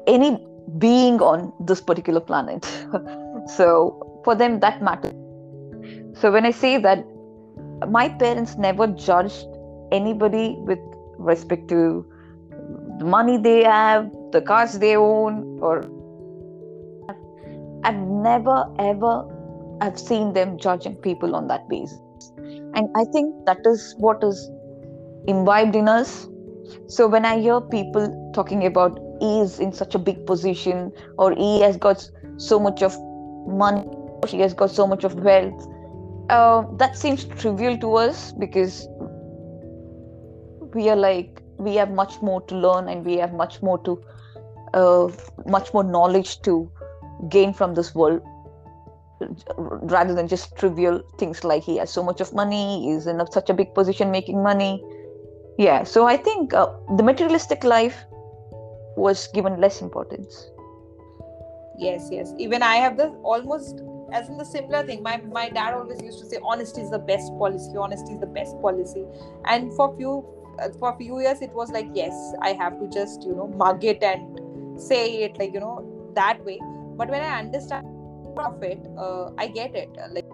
any 0.08 0.32
being 0.78 1.22
on 1.22 1.52
this 1.60 1.82
particular 1.82 2.20
planet. 2.20 2.66
So 3.48 4.22
for 4.24 4.36
them 4.36 4.60
that 4.60 4.84
matters. 4.84 5.16
So 6.20 6.32
when 6.32 6.46
i 6.46 6.52
say 6.52 6.78
that 6.78 7.04
my 7.90 8.08
parents 8.08 8.56
never 8.56 8.86
judged 8.86 9.48
anybody 9.92 10.56
with 10.60 10.78
respect 11.18 11.68
to 11.70 12.06
the 13.00 13.06
money 13.06 13.38
they 13.38 13.64
have 13.64 14.12
the 14.32 14.42
cars 14.42 14.78
they 14.84 14.96
own 14.96 15.42
or 15.60 15.80
i've 17.84 18.02
never 18.28 18.58
ever 18.78 19.14
i've 19.82 20.00
seen 20.00 20.34
them 20.34 20.58
judging 20.58 20.96
people 21.08 21.36
on 21.36 21.48
that 21.48 21.68
basis 21.68 22.00
and 22.76 22.90
i 22.96 23.04
think 23.14 23.34
that 23.46 23.60
is 23.66 23.96
what 23.98 24.24
is 24.24 24.50
imbibed 25.28 25.76
in 25.76 25.88
us. 25.88 26.28
So 26.88 27.08
when 27.08 27.26
i 27.26 27.40
hear 27.40 27.60
people 27.62 28.32
talking 28.34 28.66
about 28.66 29.00
he 29.20 29.40
is 29.42 29.60
in 29.60 29.72
such 29.72 29.96
a 29.96 30.00
big 30.00 30.26
position 30.26 30.92
or 31.18 31.34
he 31.36 31.62
has 31.62 31.78
got 31.78 32.10
so 32.38 32.60
much 32.60 32.82
of 32.82 32.98
money 33.48 33.84
or 33.88 34.28
she 34.28 34.40
has 34.40 34.54
got 34.54 34.72
so 34.72 34.88
much 34.88 35.04
of 35.04 35.16
wealth 35.16 35.68
uh, 36.30 36.64
that 36.78 36.98
seems 36.98 37.26
trivial 37.26 37.78
to 37.78 37.94
us 37.96 38.32
because 38.32 38.88
we 40.74 40.90
are 40.90 40.96
like 40.96 41.42
we 41.58 41.76
have 41.76 41.92
much 41.92 42.22
more 42.22 42.42
to 42.44 42.56
learn 42.56 42.88
and 42.88 43.06
we 43.06 43.18
have 43.18 43.34
much 43.34 43.62
more 43.62 43.78
to 43.80 44.02
uh, 44.74 45.08
much 45.46 45.74
more 45.74 45.84
knowledge 45.84 46.42
to 46.42 46.72
gain 47.30 47.54
from 47.54 47.76
this 47.76 47.94
world 47.94 48.22
rather 49.58 50.14
than 50.14 50.28
just 50.28 50.56
trivial 50.58 51.02
things 51.18 51.44
like 51.44 51.64
he 51.64 51.78
has 51.78 51.90
so 51.90 52.04
much 52.04 52.22
of 52.22 52.34
money 52.34 52.86
he's 52.86 53.08
in 53.08 53.22
such 53.32 53.50
a 53.50 53.54
big 53.54 53.74
position 53.74 54.12
making 54.12 54.42
money. 54.44 54.84
Yeah 55.58 55.84
so 55.84 56.08
i 56.08 56.18
think 56.18 56.54
uh, 56.54 56.68
the 56.98 57.04
materialistic 57.04 57.64
life 57.64 58.04
was 58.98 59.28
given 59.34 59.60
less 59.60 59.82
importance. 59.82 60.50
Yes 61.78 62.10
yes. 62.12 62.34
Even 62.38 62.64
i 62.64 62.76
have 62.76 62.98
the 62.98 63.08
almost 63.24 63.82
as 64.12 64.28
in 64.30 64.38
the 64.38 64.46
similar 64.46 64.84
thing. 64.84 65.02
My 65.04 65.18
my 65.18 65.50
dad 65.50 65.74
always 65.74 66.02
used 66.02 66.20
to 66.20 66.26
say 66.26 66.40
honesty 66.44 66.82
is 66.82 66.90
the 66.90 67.00
best 67.00 67.32
policy. 67.38 67.78
Honesty 67.78 68.14
is 68.14 68.20
the 68.20 68.28
best 68.28 68.60
policy. 68.62 69.06
And 69.46 69.74
for 69.74 69.96
few 69.96 70.26
uh, 70.60 70.70
for 70.80 70.96
few 70.98 71.20
years 71.22 71.42
it 71.42 71.54
was 71.54 71.72
like 71.72 71.88
yes 71.94 72.14
i 72.42 72.52
have 72.54 72.78
to 72.80 72.88
just 72.90 73.24
you 73.24 73.36
know 73.36 73.48
mug 73.48 73.84
it 73.84 74.04
and 74.04 74.82
say 74.90 75.24
it 75.24 75.40
like 75.40 75.54
you 75.54 75.60
know 75.60 76.12
that 76.16 76.44
way. 76.46 76.60
But 76.98 77.10
when 77.10 77.22
i 77.22 77.40
understand 77.40 77.86
of 78.38 78.62
it 78.64 78.80
uh, 78.98 79.30
i 79.38 79.48
get 79.48 79.76
it. 79.76 79.90
Uh, 80.02 80.08
like 80.12 80.26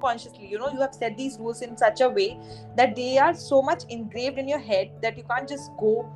consciously 0.00 0.46
you 0.46 0.58
know 0.58 0.68
you 0.70 0.80
have 0.80 0.94
set 0.94 1.16
these 1.16 1.38
rules 1.38 1.62
in 1.62 1.76
such 1.76 2.00
a 2.00 2.08
way 2.08 2.38
that 2.76 2.96
they 2.96 3.18
are 3.18 3.34
so 3.34 3.62
much 3.62 3.84
engraved 3.88 4.38
in 4.38 4.48
your 4.48 4.58
head 4.58 4.90
that 5.00 5.16
you 5.16 5.22
can't 5.24 5.48
just 5.48 5.70
go 5.78 6.10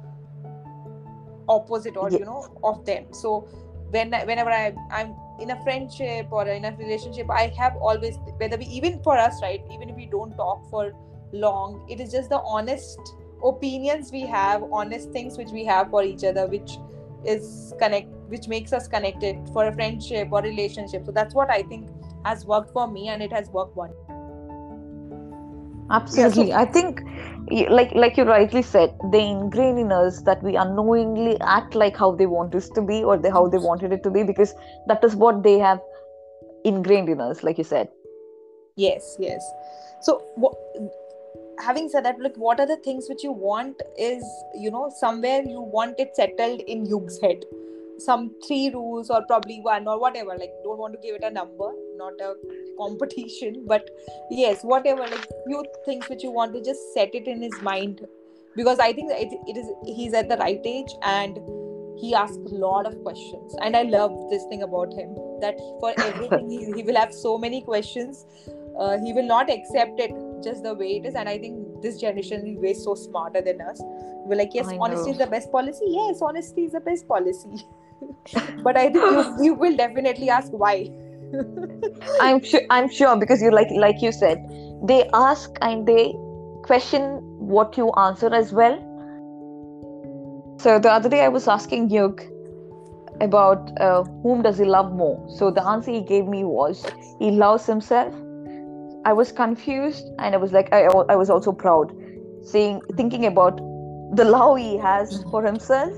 opposite 1.49 1.97
or 1.97 2.11
you 2.11 2.25
know 2.25 2.49
of 2.64 2.85
them. 2.85 3.06
So 3.12 3.49
when 3.90 4.12
whenever 4.12 4.50
I, 4.50 4.75
i'm 4.90 5.14
in 5.40 5.50
a 5.50 5.62
friendship 5.62 6.26
or 6.30 6.47
in 6.49 6.64
a 6.64 6.76
relationship 6.76 7.30
i 7.30 7.52
have 7.59 7.76
always 7.76 8.18
whether 8.38 8.56
we 8.56 8.64
even 8.66 9.02
for 9.02 9.16
us 9.16 9.40
right 9.42 9.62
even 9.73 9.88
if 9.90 9.97
we 9.97 10.06
don't 10.06 10.37
talk 10.37 10.68
for 10.71 10.92
long 11.33 11.87
it 11.88 12.00
is 12.00 12.11
just 12.11 12.30
the 12.30 12.40
honest 12.40 12.99
opinions 13.45 14.11
we 14.11 14.23
have 14.23 14.64
honest 14.73 15.11
things 15.11 15.38
which 15.38 15.50
we 15.50 15.64
have 15.64 15.90
for 15.90 16.02
each 16.02 16.25
other 16.25 16.47
which 16.47 16.78
is 17.26 17.75
connect 17.78 18.09
which 18.28 18.49
makes 18.49 18.73
us 18.73 18.88
connected 18.88 19.37
for 19.52 19.66
a 19.66 19.73
friendship 19.73 20.28
or 20.33 20.42
relationship. 20.42 21.06
So 21.06 21.12
that's 21.12 21.35
what 21.35 21.50
i 21.50 21.62
think 21.62 21.88
has 22.25 22.45
worked 22.45 22.73
for 22.73 22.87
me 22.90 23.09
and 23.09 23.23
it 23.23 23.33
has 23.33 23.49
worked 23.50 23.76
one 23.76 23.92
absolutely. 25.90 26.52
I 26.52 26.64
think 26.64 27.02
like 27.71 27.92
like 27.95 28.16
you 28.16 28.25
rightly 28.25 28.62
said 28.62 28.95
they 29.12 29.21
ingrain 29.25 29.78
in 29.78 29.92
us 29.92 30.23
that 30.23 30.42
we 30.42 30.56
unknowingly 30.56 31.37
act 31.40 31.75
like 31.75 31.97
how 31.97 32.12
they 32.14 32.26
want 32.26 32.54
us 32.54 32.68
to 32.71 32.83
be 32.83 33.04
or 33.04 33.16
they, 33.16 33.30
how 33.30 33.47
they 33.49 33.59
wanted 33.59 33.92
it 33.92 34.02
to 34.02 34.11
be 34.11 34.25
because 34.25 34.54
that 34.88 35.04
is 35.04 35.14
what 35.14 35.42
they 35.45 35.59
have 35.59 35.80
ingrained 36.64 37.09
in 37.09 37.21
us 37.21 37.42
like 37.42 37.59
you 37.59 37.64
said. 37.64 37.88
Yes 38.76 39.16
yes. 39.21 39.49
So 40.00 40.23
what 40.35 40.54
having 41.60 41.88
said 41.88 42.04
that 42.04 42.20
like 42.20 42.36
what 42.36 42.60
are 42.60 42.66
the 42.66 42.76
things 42.76 43.06
which 43.08 43.22
you 43.22 43.32
want 43.32 43.80
is 43.98 44.25
you 44.54 44.70
know 44.70 44.90
somewhere 44.98 45.42
you 45.42 45.60
want 45.60 45.98
it 45.98 46.14
settled 46.14 46.60
in 46.60 46.86
Yug's 46.86 47.20
head. 47.20 47.44
Some 47.98 48.34
three 48.46 48.70
rules 48.70 49.08
or 49.08 49.25
probably 49.26 49.60
one 49.62 49.88
or 49.88 49.98
whatever 49.98 50.36
like 50.36 50.52
don't 50.62 50.78
want 50.78 50.92
to 50.94 51.00
give 51.00 51.14
it 51.14 51.25
a 51.25 51.30
number 51.30 51.70
not 51.96 52.12
a 52.20 52.34
competition 52.78 53.64
but 53.66 53.88
yes 54.30 54.62
whatever 54.62 55.00
like 55.00 55.26
few 55.46 55.64
things 55.86 56.06
which 56.08 56.22
you 56.22 56.30
want 56.30 56.52
to 56.52 56.62
just 56.62 56.80
set 56.94 57.14
it 57.14 57.26
in 57.26 57.42
his 57.42 57.60
mind. 57.62 58.06
Because 58.54 58.78
i 58.78 58.92
think 58.92 59.10
it, 59.12 59.32
it 59.46 59.56
is 59.56 59.66
he's 59.84 60.14
at 60.14 60.28
the 60.28 60.36
right 60.38 60.60
age 60.64 60.92
and 61.02 61.38
he 61.98 62.14
asks 62.14 62.36
a 62.36 62.54
lot 62.54 62.86
of 62.86 63.02
questions. 63.02 63.56
And 63.62 63.76
i 63.76 63.82
love 63.82 64.12
this 64.30 64.44
thing 64.50 64.62
about 64.62 64.92
him 64.92 65.14
that 65.40 65.56
for 65.80 65.94
everything 65.98 66.50
he, 66.50 66.72
he 66.72 66.82
will 66.82 66.96
have 66.96 67.12
so 67.12 67.38
many 67.38 67.62
questions. 67.62 68.26
Uh, 68.78 68.98
he 68.98 69.14
will 69.14 69.26
not 69.26 69.50
accept 69.50 69.98
it 69.98 70.12
just 70.42 70.62
the 70.62 70.74
way 70.74 70.96
it 70.96 71.06
is 71.06 71.14
and 71.14 71.28
i 71.28 71.38
think 71.38 71.82
this 71.82 72.00
generation 72.00 72.46
is 72.46 72.58
way 72.58 72.74
so 72.74 72.94
smarter 72.94 73.40
than 73.40 73.60
us. 73.60 73.80
We're 74.28 74.36
like 74.36 74.54
yes 74.54 74.68
I 74.68 74.76
honesty 74.78 75.10
know. 75.10 75.12
is 75.12 75.18
the 75.18 75.26
best 75.26 75.52
policy. 75.52 75.84
Yes 75.88 76.20
honesty 76.20 76.64
is 76.64 76.72
the 76.72 76.80
best 76.80 77.06
policy. 77.08 77.66
But 78.62 78.76
i 78.76 78.90
think 78.90 78.96
you, 78.96 79.44
you 79.44 79.54
will 79.54 79.76
definitely 79.76 80.30
ask 80.30 80.50
why. 80.52 80.90
I'm 82.20 82.42
sure 82.42 82.60
i'm 82.70 82.90
sure 82.90 83.16
because 83.16 83.42
you 83.42 83.50
like 83.50 83.70
like 83.70 84.02
you 84.02 84.12
said 84.12 84.42
they 84.82 85.08
ask 85.14 85.50
and 85.62 85.86
they 85.86 86.14
question 86.64 87.08
what 87.54 87.76
you 87.76 87.90
answer 87.92 88.32
as 88.34 88.52
well. 88.52 88.76
So 90.60 90.78
the 90.78 90.90
other 90.90 91.08
day 91.08 91.24
i 91.24 91.28
was 91.28 91.48
asking 91.48 91.90
yug 91.90 92.22
about 93.20 93.72
uh, 93.80 94.04
whom 94.22 94.42
does 94.42 94.58
he 94.58 94.64
love 94.64 94.92
more? 94.92 95.16
So 95.38 95.50
the 95.50 95.66
answer 95.66 95.90
he 95.90 96.02
gave 96.02 96.26
me 96.26 96.44
was 96.44 96.86
he 97.18 97.30
loves 97.30 97.66
himself 97.66 98.14
i 99.10 99.12
was 99.12 99.32
confused 99.32 100.12
and 100.18 100.34
i 100.34 100.38
was 100.44 100.52
like 100.52 100.72
i, 100.72 100.82
I 101.14 101.16
was 101.16 101.30
also 101.30 101.52
proud 101.52 101.94
seeing 102.42 102.80
thinking 102.96 103.26
about 103.26 103.56
the 104.20 104.25
love 104.25 104.58
he 104.58 104.76
has 104.76 105.22
for 105.30 105.42
himself 105.44 105.92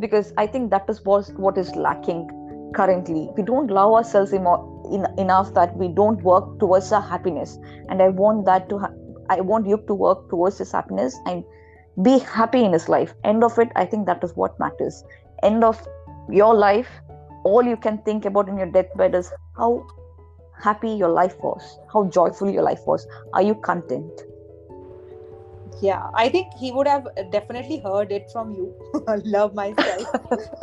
because 0.00 0.32
i 0.36 0.46
think 0.46 0.70
that 0.70 0.88
is 0.88 1.04
what, 1.04 1.32
what 1.38 1.58
is 1.58 1.74
lacking 1.76 2.28
currently. 2.72 3.28
We 3.36 3.42
don't 3.42 3.70
love 3.70 3.92
ourselves 3.92 4.32
emo- 4.32 4.90
in, 4.92 5.06
enough 5.18 5.54
that 5.54 5.76
we 5.76 5.88
don't 5.88 6.22
work 6.22 6.58
towards 6.58 6.92
our 6.92 7.00
happiness. 7.00 7.58
And 7.88 8.02
i 8.02 8.08
want 8.08 8.44
that 8.46 8.68
to 8.70 8.78
ha- 8.78 8.94
i 9.30 9.40
want 9.40 9.66
you 9.66 9.78
to 9.86 9.94
work 9.94 10.28
towards 10.30 10.58
his 10.58 10.72
happiness 10.72 11.18
and 11.26 11.44
be 12.02 12.18
happy 12.20 12.64
in 12.64 12.72
his 12.72 12.88
life. 12.88 13.14
End 13.24 13.44
of 13.44 13.58
it 13.58 13.68
i 13.76 13.84
think 13.84 14.06
that 14.06 14.24
is 14.24 14.32
what 14.34 14.58
matters. 14.58 15.02
End 15.42 15.64
of 15.64 15.86
your 16.30 16.54
life, 16.54 16.88
all 17.44 17.62
you 17.62 17.76
can 17.76 17.98
think 17.98 18.24
about 18.24 18.48
in 18.48 18.56
your 18.56 18.70
deathbed 18.70 19.14
is 19.14 19.32
how 19.56 19.86
happy 20.62 20.90
your 20.90 21.08
life 21.10 21.36
was, 21.42 21.78
how 21.92 22.04
joyful 22.04 22.50
your 22.50 22.62
life 22.62 22.80
was. 22.86 23.06
Are 23.32 23.42
you 23.42 23.54
content? 23.54 24.22
yeah 25.82 26.08
i 26.14 26.28
think 26.28 26.52
he 26.58 26.70
would 26.70 26.86
have 26.86 27.06
definitely 27.30 27.78
heard 27.84 28.12
it 28.12 28.30
from 28.32 28.52
you 28.52 28.72
love 29.36 29.54
myself 29.54 30.06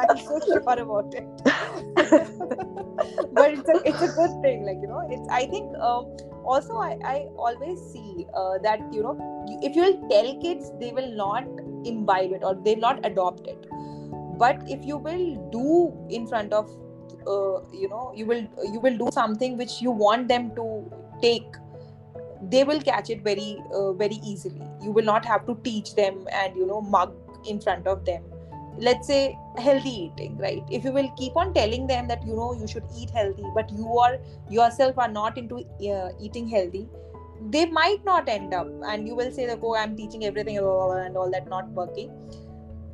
i'm 0.00 0.18
so 0.18 0.40
sure 0.46 0.58
about 0.58 1.14
it 1.14 1.26
but 3.32 3.52
it's 3.52 3.68
a, 3.68 3.76
it's 3.88 4.02
a 4.02 4.08
good 4.08 4.34
thing 4.42 4.64
like 4.66 4.78
you 4.82 4.88
know 4.88 5.06
it's 5.10 5.28
i 5.30 5.46
think 5.46 5.74
um, 5.78 6.04
also 6.44 6.76
I, 6.78 6.98
I 7.04 7.26
always 7.36 7.80
see 7.92 8.26
uh, 8.34 8.58
that 8.62 8.80
you 8.92 9.02
know 9.02 9.16
if 9.62 9.74
you 9.76 9.82
will 9.82 10.08
tell 10.10 10.40
kids 10.42 10.70
they 10.80 10.92
will 10.92 11.10
not 11.16 11.44
imbibe 11.84 12.32
it 12.32 12.42
or 12.42 12.54
they'll 12.54 12.78
not 12.78 13.04
adopt 13.04 13.46
it 13.46 13.66
but 14.38 14.62
if 14.66 14.84
you 14.84 14.98
will 14.98 15.50
do 15.50 15.92
in 16.10 16.26
front 16.26 16.52
of 16.52 16.70
uh, 17.28 17.60
you 17.72 17.88
know 17.88 18.12
you 18.14 18.26
will 18.26 18.44
you 18.72 18.80
will 18.80 18.96
do 18.98 19.10
something 19.12 19.56
which 19.56 19.80
you 19.80 19.90
want 19.90 20.28
them 20.28 20.50
to 20.56 20.66
take. 21.22 21.56
They 22.50 22.62
will 22.64 22.80
catch 22.80 23.10
it 23.10 23.22
very 23.22 23.62
uh, 23.74 23.92
very 23.92 24.20
easily. 24.24 24.62
You 24.82 24.92
will 24.92 25.04
not 25.04 25.24
have 25.24 25.46
to 25.46 25.58
teach 25.64 25.94
them 25.94 26.26
and 26.32 26.56
you 26.56 26.66
know 26.66 26.80
mug 26.80 27.14
in 27.46 27.60
front 27.60 27.86
of 27.86 28.04
them. 28.04 28.22
Let's 28.78 29.08
say 29.08 29.36
healthy 29.58 29.90
eating 30.04 30.38
right? 30.38 30.62
If 30.70 30.84
you 30.84 30.92
will 30.92 31.10
keep 31.16 31.36
on 31.36 31.52
telling 31.52 31.88
them 31.88 32.06
that 32.08 32.24
you 32.26 32.36
know 32.36 32.52
you 32.60 32.68
should 32.68 32.84
eat 32.96 33.10
healthy 33.10 33.44
but 33.54 33.72
you 33.72 33.98
are 33.98 34.18
yourself 34.48 34.98
are 34.98 35.08
not 35.08 35.36
into 35.36 35.64
uh, 35.92 36.10
eating 36.20 36.48
healthy 36.48 36.88
they 37.50 37.66
might 37.66 38.04
not 38.04 38.28
end 38.28 38.54
up. 38.54 38.68
And 38.86 39.06
you 39.06 39.14
will 39.14 39.32
say 39.32 39.46
that 39.46 39.60
oh 39.62 39.74
i'm 39.76 39.96
teaching 39.96 40.24
everything 40.24 40.58
and 40.58 41.16
all 41.16 41.30
that 41.32 41.48
not 41.48 41.68
working. 41.70 42.10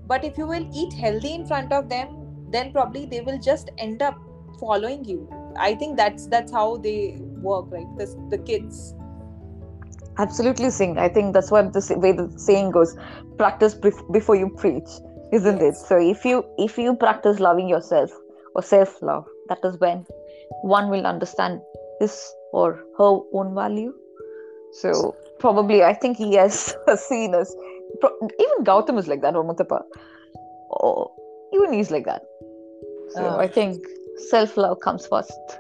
But 0.06 0.24
if 0.24 0.38
you 0.38 0.46
will 0.46 0.68
eat 0.74 0.92
healthy 0.92 1.34
in 1.34 1.46
front 1.46 1.72
of 1.72 1.88
them 1.88 2.24
then 2.50 2.72
probably 2.72 3.06
they 3.06 3.20
will 3.20 3.38
just 3.38 3.70
end 3.78 4.02
up 4.02 4.18
following 4.58 5.04
you. 5.04 5.28
I 5.56 5.74
think 5.74 5.96
that's 5.96 6.26
that's 6.26 6.52
how 6.52 6.76
they 6.76 7.18
work 7.48 7.70
right? 7.70 7.86
The, 7.98 8.06
the 8.30 8.38
kids. 8.38 8.94
Absolutely 10.16 10.70
Singh 10.70 10.96
i 10.96 11.08
think 11.08 11.34
that's 11.34 11.50
what 11.50 11.72
the 11.72 11.98
way 11.98 12.12
the 12.12 12.32
saying 12.38 12.70
goes 12.70 12.96
practice 13.36 13.74
before 14.12 14.36
you 14.36 14.48
preach 14.48 14.88
isn't 15.32 15.60
yes. 15.60 15.82
it 15.82 15.86
so 15.88 15.98
if 15.98 16.24
you 16.24 16.44
if 16.56 16.78
you 16.78 16.94
practice 16.94 17.40
loving 17.40 17.68
yourself 17.68 18.12
or 18.54 18.62
self 18.62 19.02
love 19.02 19.26
that 19.48 19.58
is 19.64 19.76
when 19.80 20.06
one 20.62 20.88
will 20.88 21.04
understand 21.04 21.60
his 22.00 22.34
or 22.52 22.84
her 22.98 23.18
own 23.32 23.54
value. 23.54 23.92
So 24.80 25.16
probably 25.38 25.82
i 25.82 25.92
think 25.92 26.16
he 26.16 26.34
has 26.34 26.74
seen 27.08 27.34
us. 27.34 27.54
Even 28.44 28.64
gautam 28.64 28.98
is 28.98 29.08
like 29.08 29.20
that 29.22 29.36
or 29.36 29.44
mutapa 29.44 29.82
or 30.70 31.10
even 31.52 31.72
he's 31.72 31.90
like 31.90 32.04
that 32.04 32.22
so 33.11 33.25
uh, 33.25 33.37
i 33.37 33.46
think 33.46 33.87
self 34.30 34.56
love 34.56 34.80
comes 34.80 35.06
first 35.06 35.58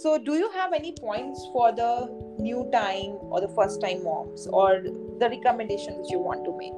So, 0.00 0.16
do 0.16 0.34
you 0.34 0.48
have 0.50 0.72
any 0.72 0.92
points 0.92 1.44
for 1.52 1.72
the 1.72 2.06
new 2.38 2.68
time 2.70 3.18
or 3.32 3.40
the 3.40 3.48
first 3.48 3.80
time 3.80 4.04
moms 4.04 4.46
or 4.46 4.80
the 4.80 5.28
recommendations 5.28 6.08
you 6.08 6.20
want 6.20 6.44
to 6.44 6.56
make? 6.56 6.72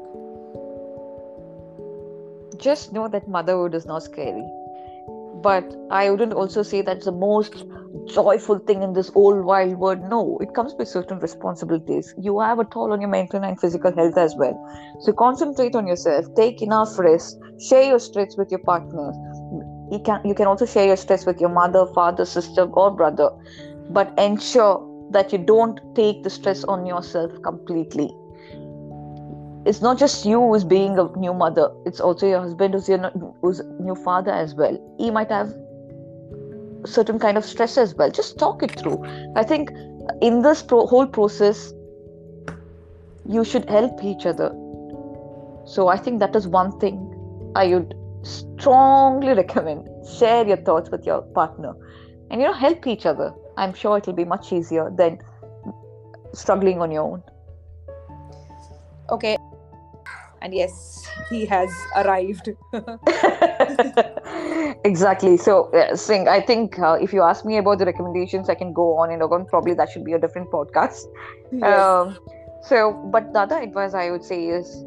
Just 2.59 2.95
know 2.95 3.09
that 3.09 3.29
motherhood 3.29 3.75
is 3.75 3.85
not 3.85 4.05
scary. 4.05 4.49
But 5.43 5.71
I 5.91 6.09
wouldn't 6.09 6.33
also 6.33 6.63
say 6.63 6.81
that's 6.81 7.05
the 7.05 7.13
most 7.13 7.67
joyful 8.07 8.59
thing 8.59 8.83
in 8.83 8.93
this 8.93 9.11
old 9.15 9.45
wild 9.45 9.75
world. 9.79 10.01
No, 10.09 10.39
it 10.41 10.55
comes 10.55 10.75
with 10.79 10.89
certain 10.89 11.19
responsibilities. 11.19 12.15
You 12.19 12.41
have 12.41 12.59
a 12.59 12.65
toll 12.65 12.93
on 12.93 13.01
your 13.01 13.11
mental 13.11 13.43
and 13.43 13.61
physical 13.61 13.95
health 13.95 14.17
as 14.17 14.35
well. 14.37 14.55
So 15.01 15.13
concentrate 15.13 15.75
on 15.75 15.87
yourself, 15.87 16.27
take 16.37 16.63
enough 16.63 16.99
rest, 16.99 17.39
share 17.69 17.83
your 17.83 17.99
stress 17.99 18.37
with 18.37 18.51
your 18.51 18.61
partner. 18.61 19.13
you 19.91 19.99
can 19.99 20.21
you 20.25 20.35
can 20.35 20.47
also 20.47 20.67
share 20.67 20.87
your 20.87 20.97
stress 20.97 21.27
with 21.27 21.41
your 21.41 21.51
mother 21.51 21.85
father 21.95 22.25
sister 22.25 22.63
or 22.83 22.91
brother 22.91 23.29
but 23.91 24.13
ensure 24.19 24.87
that 25.11 25.33
you 25.33 25.39
don't 25.39 25.81
take 25.95 26.23
the 26.23 26.31
stress 26.31 26.63
on 26.65 26.87
yourself 26.87 27.33
completely 27.43 28.09
it's 29.67 29.83
not 29.83 29.99
just 29.99 30.25
you 30.25 30.41
who's 30.41 30.65
being 30.65 30.99
a 30.99 31.09
new 31.19 31.35
mother 31.35 31.67
it's 31.87 32.01
also 32.01 32.27
your 32.27 32.41
husband 32.41 32.75
who's 32.75 32.89
your 32.89 33.11
who's 33.43 33.61
new 33.81 33.97
father 34.05 34.31
as 34.31 34.55
well 34.55 34.79
he 34.99 35.11
might 35.11 35.31
have 35.31 35.53
certain 36.87 37.19
kind 37.19 37.37
of 37.37 37.45
stress 37.45 37.77
as 37.79 37.95
well. 37.95 38.11
Just 38.11 38.39
talk 38.39 38.63
it 38.63 38.73
through. 38.79 39.03
I 39.37 39.43
think 39.43 39.71
in 40.21 40.43
this 40.43 40.63
pro- 40.63 40.87
whole 40.87 41.07
process 41.07 41.73
you 43.27 43.45
should 43.45 43.69
help 43.69 44.03
each 44.03 44.27
other. 44.27 44.51
So 45.67 45.89
i 45.89 45.97
think 45.97 46.21
that 46.21 46.35
is 46.35 46.49
one 46.49 46.79
thing 46.81 46.97
i 47.55 47.67
would 47.69 47.95
strongly 48.23 49.35
recommend. 49.43 49.89
Share 50.19 50.47
your 50.47 50.57
thoughts 50.57 50.91
with 50.91 51.07
your 51.07 51.23
partner 51.23 51.75
and 52.31 52.41
you 52.41 52.47
know 52.47 52.55
help 52.55 52.87
each 52.87 53.07
other. 53.07 53.33
I'm 53.57 53.75
sure 53.75 53.99
it'll 53.99 54.13
be 54.15 54.25
much 54.25 54.53
easier 54.53 54.91
than 54.91 55.19
struggling 56.33 56.81
on 56.81 56.91
your 56.91 57.03
own. 57.03 57.23
Okay 59.11 59.37
and 60.43 60.55
yes 60.55 61.07
he 61.29 61.47
has 61.47 61.71
arrived. 61.97 62.51
Exactly. 64.85 65.37
So 65.37 65.71
uh, 65.73 65.95
Singh 65.97 66.29
i 66.29 66.41
think 66.41 66.79
uh, 66.79 66.97
if 67.01 67.13
you 67.13 67.23
ask 67.23 67.45
me 67.45 67.59
about 67.59 67.79
the 67.79 67.87
recommendations 67.87 68.49
i 68.49 68.55
can 68.55 68.73
go 68.73 68.97
on 68.97 69.11
and 69.11 69.23
on. 69.23 69.47
Probably 69.47 69.75
that 69.75 69.91
should 69.91 70.05
be 70.05 70.13
a 70.13 70.19
different 70.19 70.51
podcast. 70.51 71.05
Yes. 71.53 71.65
um, 71.65 72.17
so 72.63 72.93
but 73.13 73.33
the 73.33 73.41
other 73.41 73.59
advice 73.59 73.95
i 73.95 74.11
would 74.11 74.25
say 74.25 74.47
is 74.47 74.85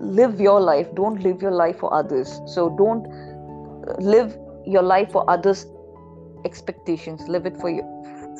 live 0.00 0.40
your 0.40 0.60
life. 0.60 0.94
Don't 0.94 1.22
live 1.22 1.40
your 1.42 1.52
life 1.52 1.78
for 1.78 1.92
others. 1.94 2.40
So 2.46 2.68
don't 2.76 3.06
live 4.00 4.36
your 4.66 4.82
life 4.82 5.12
for 5.12 5.28
others 5.30 5.66
expectations. 6.44 7.26
Live 7.28 7.46
it 7.46 7.56
for 7.56 7.70
you 7.70 7.82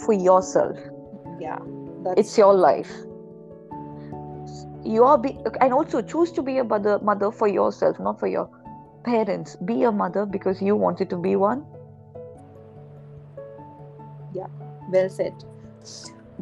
for 0.04 0.12
yourself. 0.12 0.76
Yeah 1.40 1.58
it's 2.16 2.36
your 2.36 2.54
life 2.54 2.92
you 4.84 5.04
are 5.04 5.18
be 5.18 5.38
and 5.60 5.72
also 5.72 6.02
choose 6.02 6.32
to 6.32 6.42
be 6.42 6.58
a 6.58 6.64
mother 6.64 6.98
mother 7.00 7.30
for 7.30 7.48
yourself 7.48 7.98
not 7.98 8.18
for 8.20 8.26
your 8.26 8.48
parents. 9.04 9.56
Be 9.56 9.82
a 9.84 9.92
mother 9.92 10.26
because 10.26 10.60
you 10.62 10.76
wanted 10.76 11.10
to 11.10 11.16
be 11.16 11.36
one. 11.36 11.64
Yeah 14.32 14.46
well 14.90 15.08
said. 15.08 15.32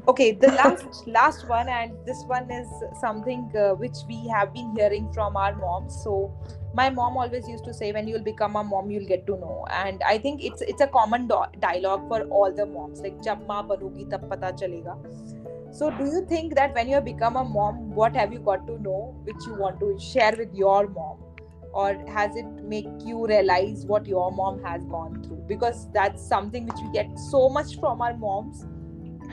Okay 0.08 0.32
the 0.32 0.48
last 0.60 1.06
last 1.06 1.48
one 1.48 1.68
and 1.68 1.92
this 2.06 2.24
one 2.26 2.50
is 2.50 2.68
something 3.00 3.50
uh, 3.56 3.74
which 3.74 3.96
we 4.08 4.26
have 4.28 4.52
been 4.52 4.74
hearing 4.76 5.12
from 5.12 5.36
our 5.36 5.54
moms. 5.54 6.02
So 6.02 6.32
my 6.74 6.88
mom 6.88 7.16
always 7.16 7.46
used 7.48 7.64
to 7.64 7.74
say 7.74 7.92
when 7.92 8.08
you'll 8.08 8.24
become 8.24 8.56
a 8.56 8.64
mom 8.64 8.90
you'll 8.90 9.06
get 9.06 9.26
to 9.26 9.36
know. 9.36 9.66
And 9.70 10.02
i 10.06 10.18
think 10.18 10.42
it's 10.42 10.62
it's 10.62 10.80
a 10.80 10.86
common 10.86 11.28
do- 11.28 11.52
dialogue 11.60 12.08
for 12.08 12.22
all 12.24 12.52
the 12.52 12.66
moms. 12.66 13.00
Like 13.00 13.22
jab 13.22 13.46
maa 13.46 13.62
banugi 13.62 14.08
tab 14.10 14.28
pata 14.28 14.52
chalega 14.62 14.96
so 15.72 15.90
do 15.98 16.04
you 16.04 16.24
think 16.28 16.54
that 16.54 16.74
when 16.74 16.88
you 16.88 16.94
have 16.94 17.04
become 17.04 17.36
a 17.36 17.44
mom 17.44 17.94
what 17.94 18.14
have 18.14 18.32
you 18.32 18.38
got 18.38 18.66
to 18.66 18.80
know 18.82 19.14
which 19.24 19.46
you 19.46 19.54
want 19.54 19.80
to 19.80 19.98
share 19.98 20.34
with 20.36 20.54
your 20.54 20.88
mom 20.88 21.18
or 21.72 21.94
has 22.06 22.36
it 22.36 22.44
make 22.74 22.88
you 23.04 23.26
realize 23.26 23.86
what 23.86 24.06
your 24.06 24.30
mom 24.30 24.62
has 24.62 24.84
gone 24.86 25.22
through 25.22 25.42
because 25.48 25.90
that's 25.92 26.22
something 26.22 26.66
which 26.66 26.80
we 26.84 26.92
get 26.92 27.18
so 27.30 27.48
much 27.48 27.78
from 27.80 28.02
our 28.02 28.14
moms 28.16 28.66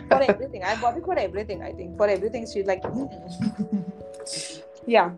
for 0.10 0.22
everything. 0.30 0.64
I've 0.64 0.82
got 0.82 0.98
it 0.98 1.06
for 1.06 1.18
everything. 1.18 1.62
I 1.62 1.72
think 1.72 1.98
for 1.98 2.08
everything, 2.08 2.48
she's 2.52 2.66
like, 2.66 2.84
hmm. 2.84 3.06
yeah. 4.88 5.12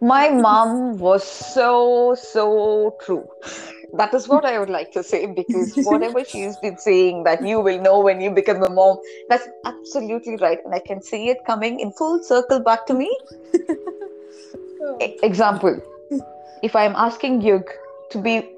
My 0.00 0.30
mom 0.30 0.98
was 0.98 1.24
so 1.24 2.14
so 2.18 2.96
true. 3.04 3.28
That 3.94 4.14
is 4.14 4.28
what 4.28 4.44
I 4.44 4.58
would 4.58 4.70
like 4.70 4.92
to 4.92 5.02
say 5.02 5.26
because 5.26 5.74
whatever 5.82 6.24
she's 6.24 6.56
been 6.58 6.78
saying 6.78 7.24
that 7.24 7.44
you 7.44 7.60
will 7.60 7.80
know 7.80 8.00
when 8.00 8.20
you 8.20 8.30
become 8.30 8.62
a 8.62 8.70
mom, 8.70 8.98
that's 9.28 9.48
absolutely 9.64 10.36
right, 10.36 10.58
and 10.64 10.74
I 10.74 10.78
can 10.78 11.02
see 11.02 11.28
it 11.28 11.38
coming 11.46 11.80
in 11.80 11.92
full 11.92 12.22
circle 12.22 12.60
back 12.60 12.86
to 12.86 12.94
me. 12.94 13.10
E- 15.02 15.18
example: 15.22 15.80
If 16.62 16.76
I 16.76 16.84
am 16.84 16.94
asking 16.96 17.42
Yug 17.42 17.68
to 18.10 18.18
be 18.18 18.48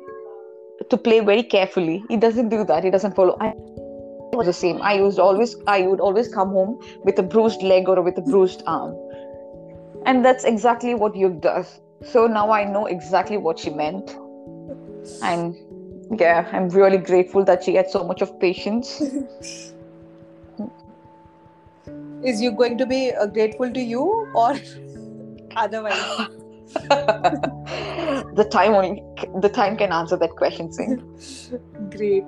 to 0.90 0.96
play 0.96 1.20
very 1.20 1.42
carefully, 1.42 2.02
he 2.08 2.16
doesn't 2.16 2.48
do 2.48 2.64
that. 2.64 2.84
He 2.84 2.90
doesn't 2.90 3.14
follow. 3.14 3.36
I 3.40 3.54
was 4.36 4.46
the 4.46 4.52
same. 4.52 4.80
I 4.82 4.94
used 4.94 5.18
always 5.18 5.56
I 5.66 5.82
would 5.82 6.00
always 6.00 6.28
come 6.28 6.50
home 6.50 6.80
with 7.04 7.18
a 7.18 7.22
bruised 7.22 7.62
leg 7.62 7.88
or 7.88 8.00
with 8.02 8.18
a 8.18 8.22
bruised 8.22 8.62
arm. 8.66 8.96
And 10.04 10.24
that's 10.24 10.44
exactly 10.44 10.94
what 10.94 11.16
Yug 11.16 11.40
does. 11.40 11.80
So 12.04 12.26
now 12.26 12.50
I 12.50 12.64
know 12.64 12.86
exactly 12.86 13.36
what 13.36 13.58
she 13.58 13.70
meant. 13.70 14.16
And 15.22 15.56
yeah, 16.20 16.48
I'm 16.52 16.68
really 16.68 16.98
grateful 16.98 17.44
that 17.44 17.64
she 17.64 17.74
had 17.74 17.90
so 17.90 18.04
much 18.04 18.22
of 18.22 18.38
patience. 18.40 19.00
Is 22.24 22.40
you 22.40 22.52
going 22.52 22.78
to 22.78 22.86
be 22.86 23.12
uh, 23.12 23.26
grateful 23.26 23.72
to 23.72 23.80
you 23.80 24.30
or 24.34 24.54
otherwise? 25.56 26.28
the 28.34 28.48
time 28.50 28.74
only 28.74 29.02
the 29.40 29.48
time 29.48 29.76
can 29.76 29.92
answer 29.92 30.16
that 30.16 30.30
question, 30.30 30.72
Singh. 30.72 31.02
Great. 31.90 32.24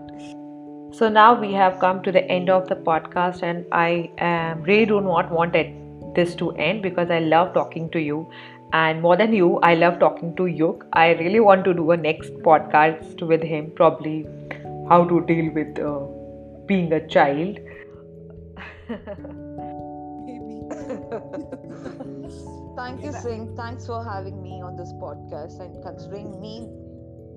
So 0.92 1.08
now 1.08 1.40
we 1.40 1.52
have 1.52 1.78
come 1.80 2.02
to 2.02 2.12
the 2.12 2.24
end 2.30 2.50
of 2.50 2.68
the 2.68 2.76
podcast, 2.76 3.42
and 3.42 3.64
I 3.72 4.10
um, 4.18 4.62
really 4.62 4.86
do 4.86 5.00
not 5.00 5.30
want 5.30 5.56
it 5.56 5.72
this 6.14 6.34
to 6.36 6.50
end 6.52 6.82
because 6.82 7.10
I 7.10 7.20
love 7.20 7.54
talking 7.54 7.88
to 7.90 8.00
you. 8.00 8.28
And 8.74 9.02
more 9.02 9.16
than 9.16 9.32
you, 9.32 9.60
I 9.62 9.76
love 9.76 10.00
talking 10.00 10.34
to 10.34 10.46
Yug. 10.46 10.84
I 10.92 11.12
really 11.12 11.38
want 11.38 11.64
to 11.66 11.72
do 11.72 11.92
a 11.92 11.96
next 11.96 12.32
podcast 12.46 13.24
with 13.24 13.40
him, 13.40 13.70
probably 13.76 14.26
how 14.88 15.04
to 15.04 15.20
deal 15.26 15.52
with 15.52 15.78
uh, 15.78 16.00
being 16.66 16.92
a 16.92 17.06
child. 17.06 17.60
Thank 22.76 23.04
you, 23.04 23.12
Singh. 23.12 23.54
Thanks 23.56 23.86
for 23.86 24.04
having 24.04 24.42
me 24.42 24.60
on 24.60 24.76
this 24.76 24.92
podcast 24.94 25.60
and 25.60 25.80
considering 25.84 26.40
me 26.40 26.68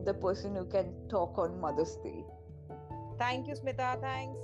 the 0.06 0.16
person 0.16 0.56
who 0.56 0.66
can 0.66 0.92
talk 1.08 1.38
on 1.38 1.62
Mother's 1.62 1.96
Day. 2.04 2.26
Thank 3.20 3.48
you, 3.48 3.54
Smita. 3.54 4.02
Thanks. 4.02 4.36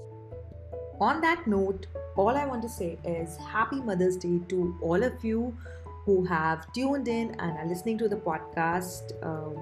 On 1.01 1.21
that 1.21 1.47
note, 1.47 1.87
all 2.15 2.37
I 2.37 2.45
want 2.45 2.61
to 2.61 2.69
say 2.69 2.99
is 3.03 3.35
Happy 3.37 3.81
Mother's 3.81 4.15
Day 4.15 4.39
to 4.49 4.77
all 4.83 5.01
of 5.01 5.25
you 5.25 5.57
who 6.05 6.23
have 6.25 6.71
tuned 6.73 7.07
in 7.07 7.31
and 7.39 7.57
are 7.57 7.65
listening 7.65 7.97
to 7.99 8.07
the 8.09 8.15
podcast. 8.15 9.13
Um, 9.23 9.57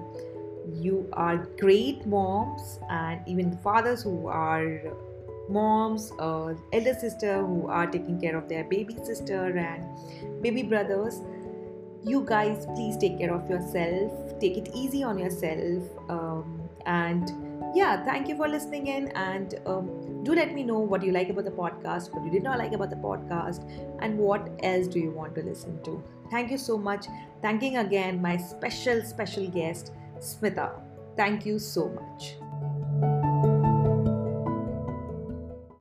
you 0.80 1.08
are 1.12 1.36
great 1.58 2.06
moms, 2.06 2.78
and 2.90 3.20
even 3.26 3.56
fathers 3.58 4.02
who 4.02 4.26
are 4.28 4.80
moms, 5.48 6.12
uh, 6.18 6.54
elder 6.72 6.94
sister 6.94 7.44
who 7.44 7.66
are 7.68 7.86
taking 7.86 8.20
care 8.20 8.36
of 8.36 8.48
their 8.48 8.64
baby 8.64 8.96
sister 9.02 9.56
and 9.56 10.42
baby 10.42 10.62
brothers. 10.62 11.20
You 12.04 12.24
guys, 12.26 12.66
please 12.74 12.96
take 12.96 13.18
care 13.18 13.32
of 13.32 13.48
yourself. 13.48 14.38
Take 14.40 14.56
it 14.56 14.70
easy 14.74 15.04
on 15.04 15.18
yourself. 15.18 15.84
Um, 16.08 16.68
and 16.86 17.30
yeah, 17.74 18.04
thank 18.04 18.28
you 18.28 18.36
for 18.36 18.48
listening 18.48 18.86
in. 18.88 19.08
And 19.08 19.54
um, 19.66 20.24
do 20.24 20.34
let 20.34 20.54
me 20.54 20.62
know 20.62 20.78
what 20.78 21.02
you 21.02 21.12
like 21.12 21.28
about 21.28 21.44
the 21.44 21.50
podcast, 21.50 22.12
what 22.12 22.24
you 22.24 22.30
did 22.30 22.42
not 22.42 22.58
like 22.58 22.72
about 22.72 22.90
the 22.90 22.96
podcast, 22.96 23.68
and 24.00 24.18
what 24.18 24.50
else 24.62 24.86
do 24.86 24.98
you 24.98 25.10
want 25.10 25.34
to 25.36 25.42
listen 25.42 25.82
to. 25.84 26.02
Thank 26.30 26.50
you 26.50 26.58
so 26.58 26.78
much. 26.78 27.06
Thanking 27.42 27.76
again 27.78 28.22
my 28.22 28.36
special, 28.36 29.02
special 29.02 29.46
guest, 29.48 29.92
Smita. 30.18 30.70
Thank 31.16 31.44
you 31.44 31.58
so 31.58 31.88
much. 31.88 32.36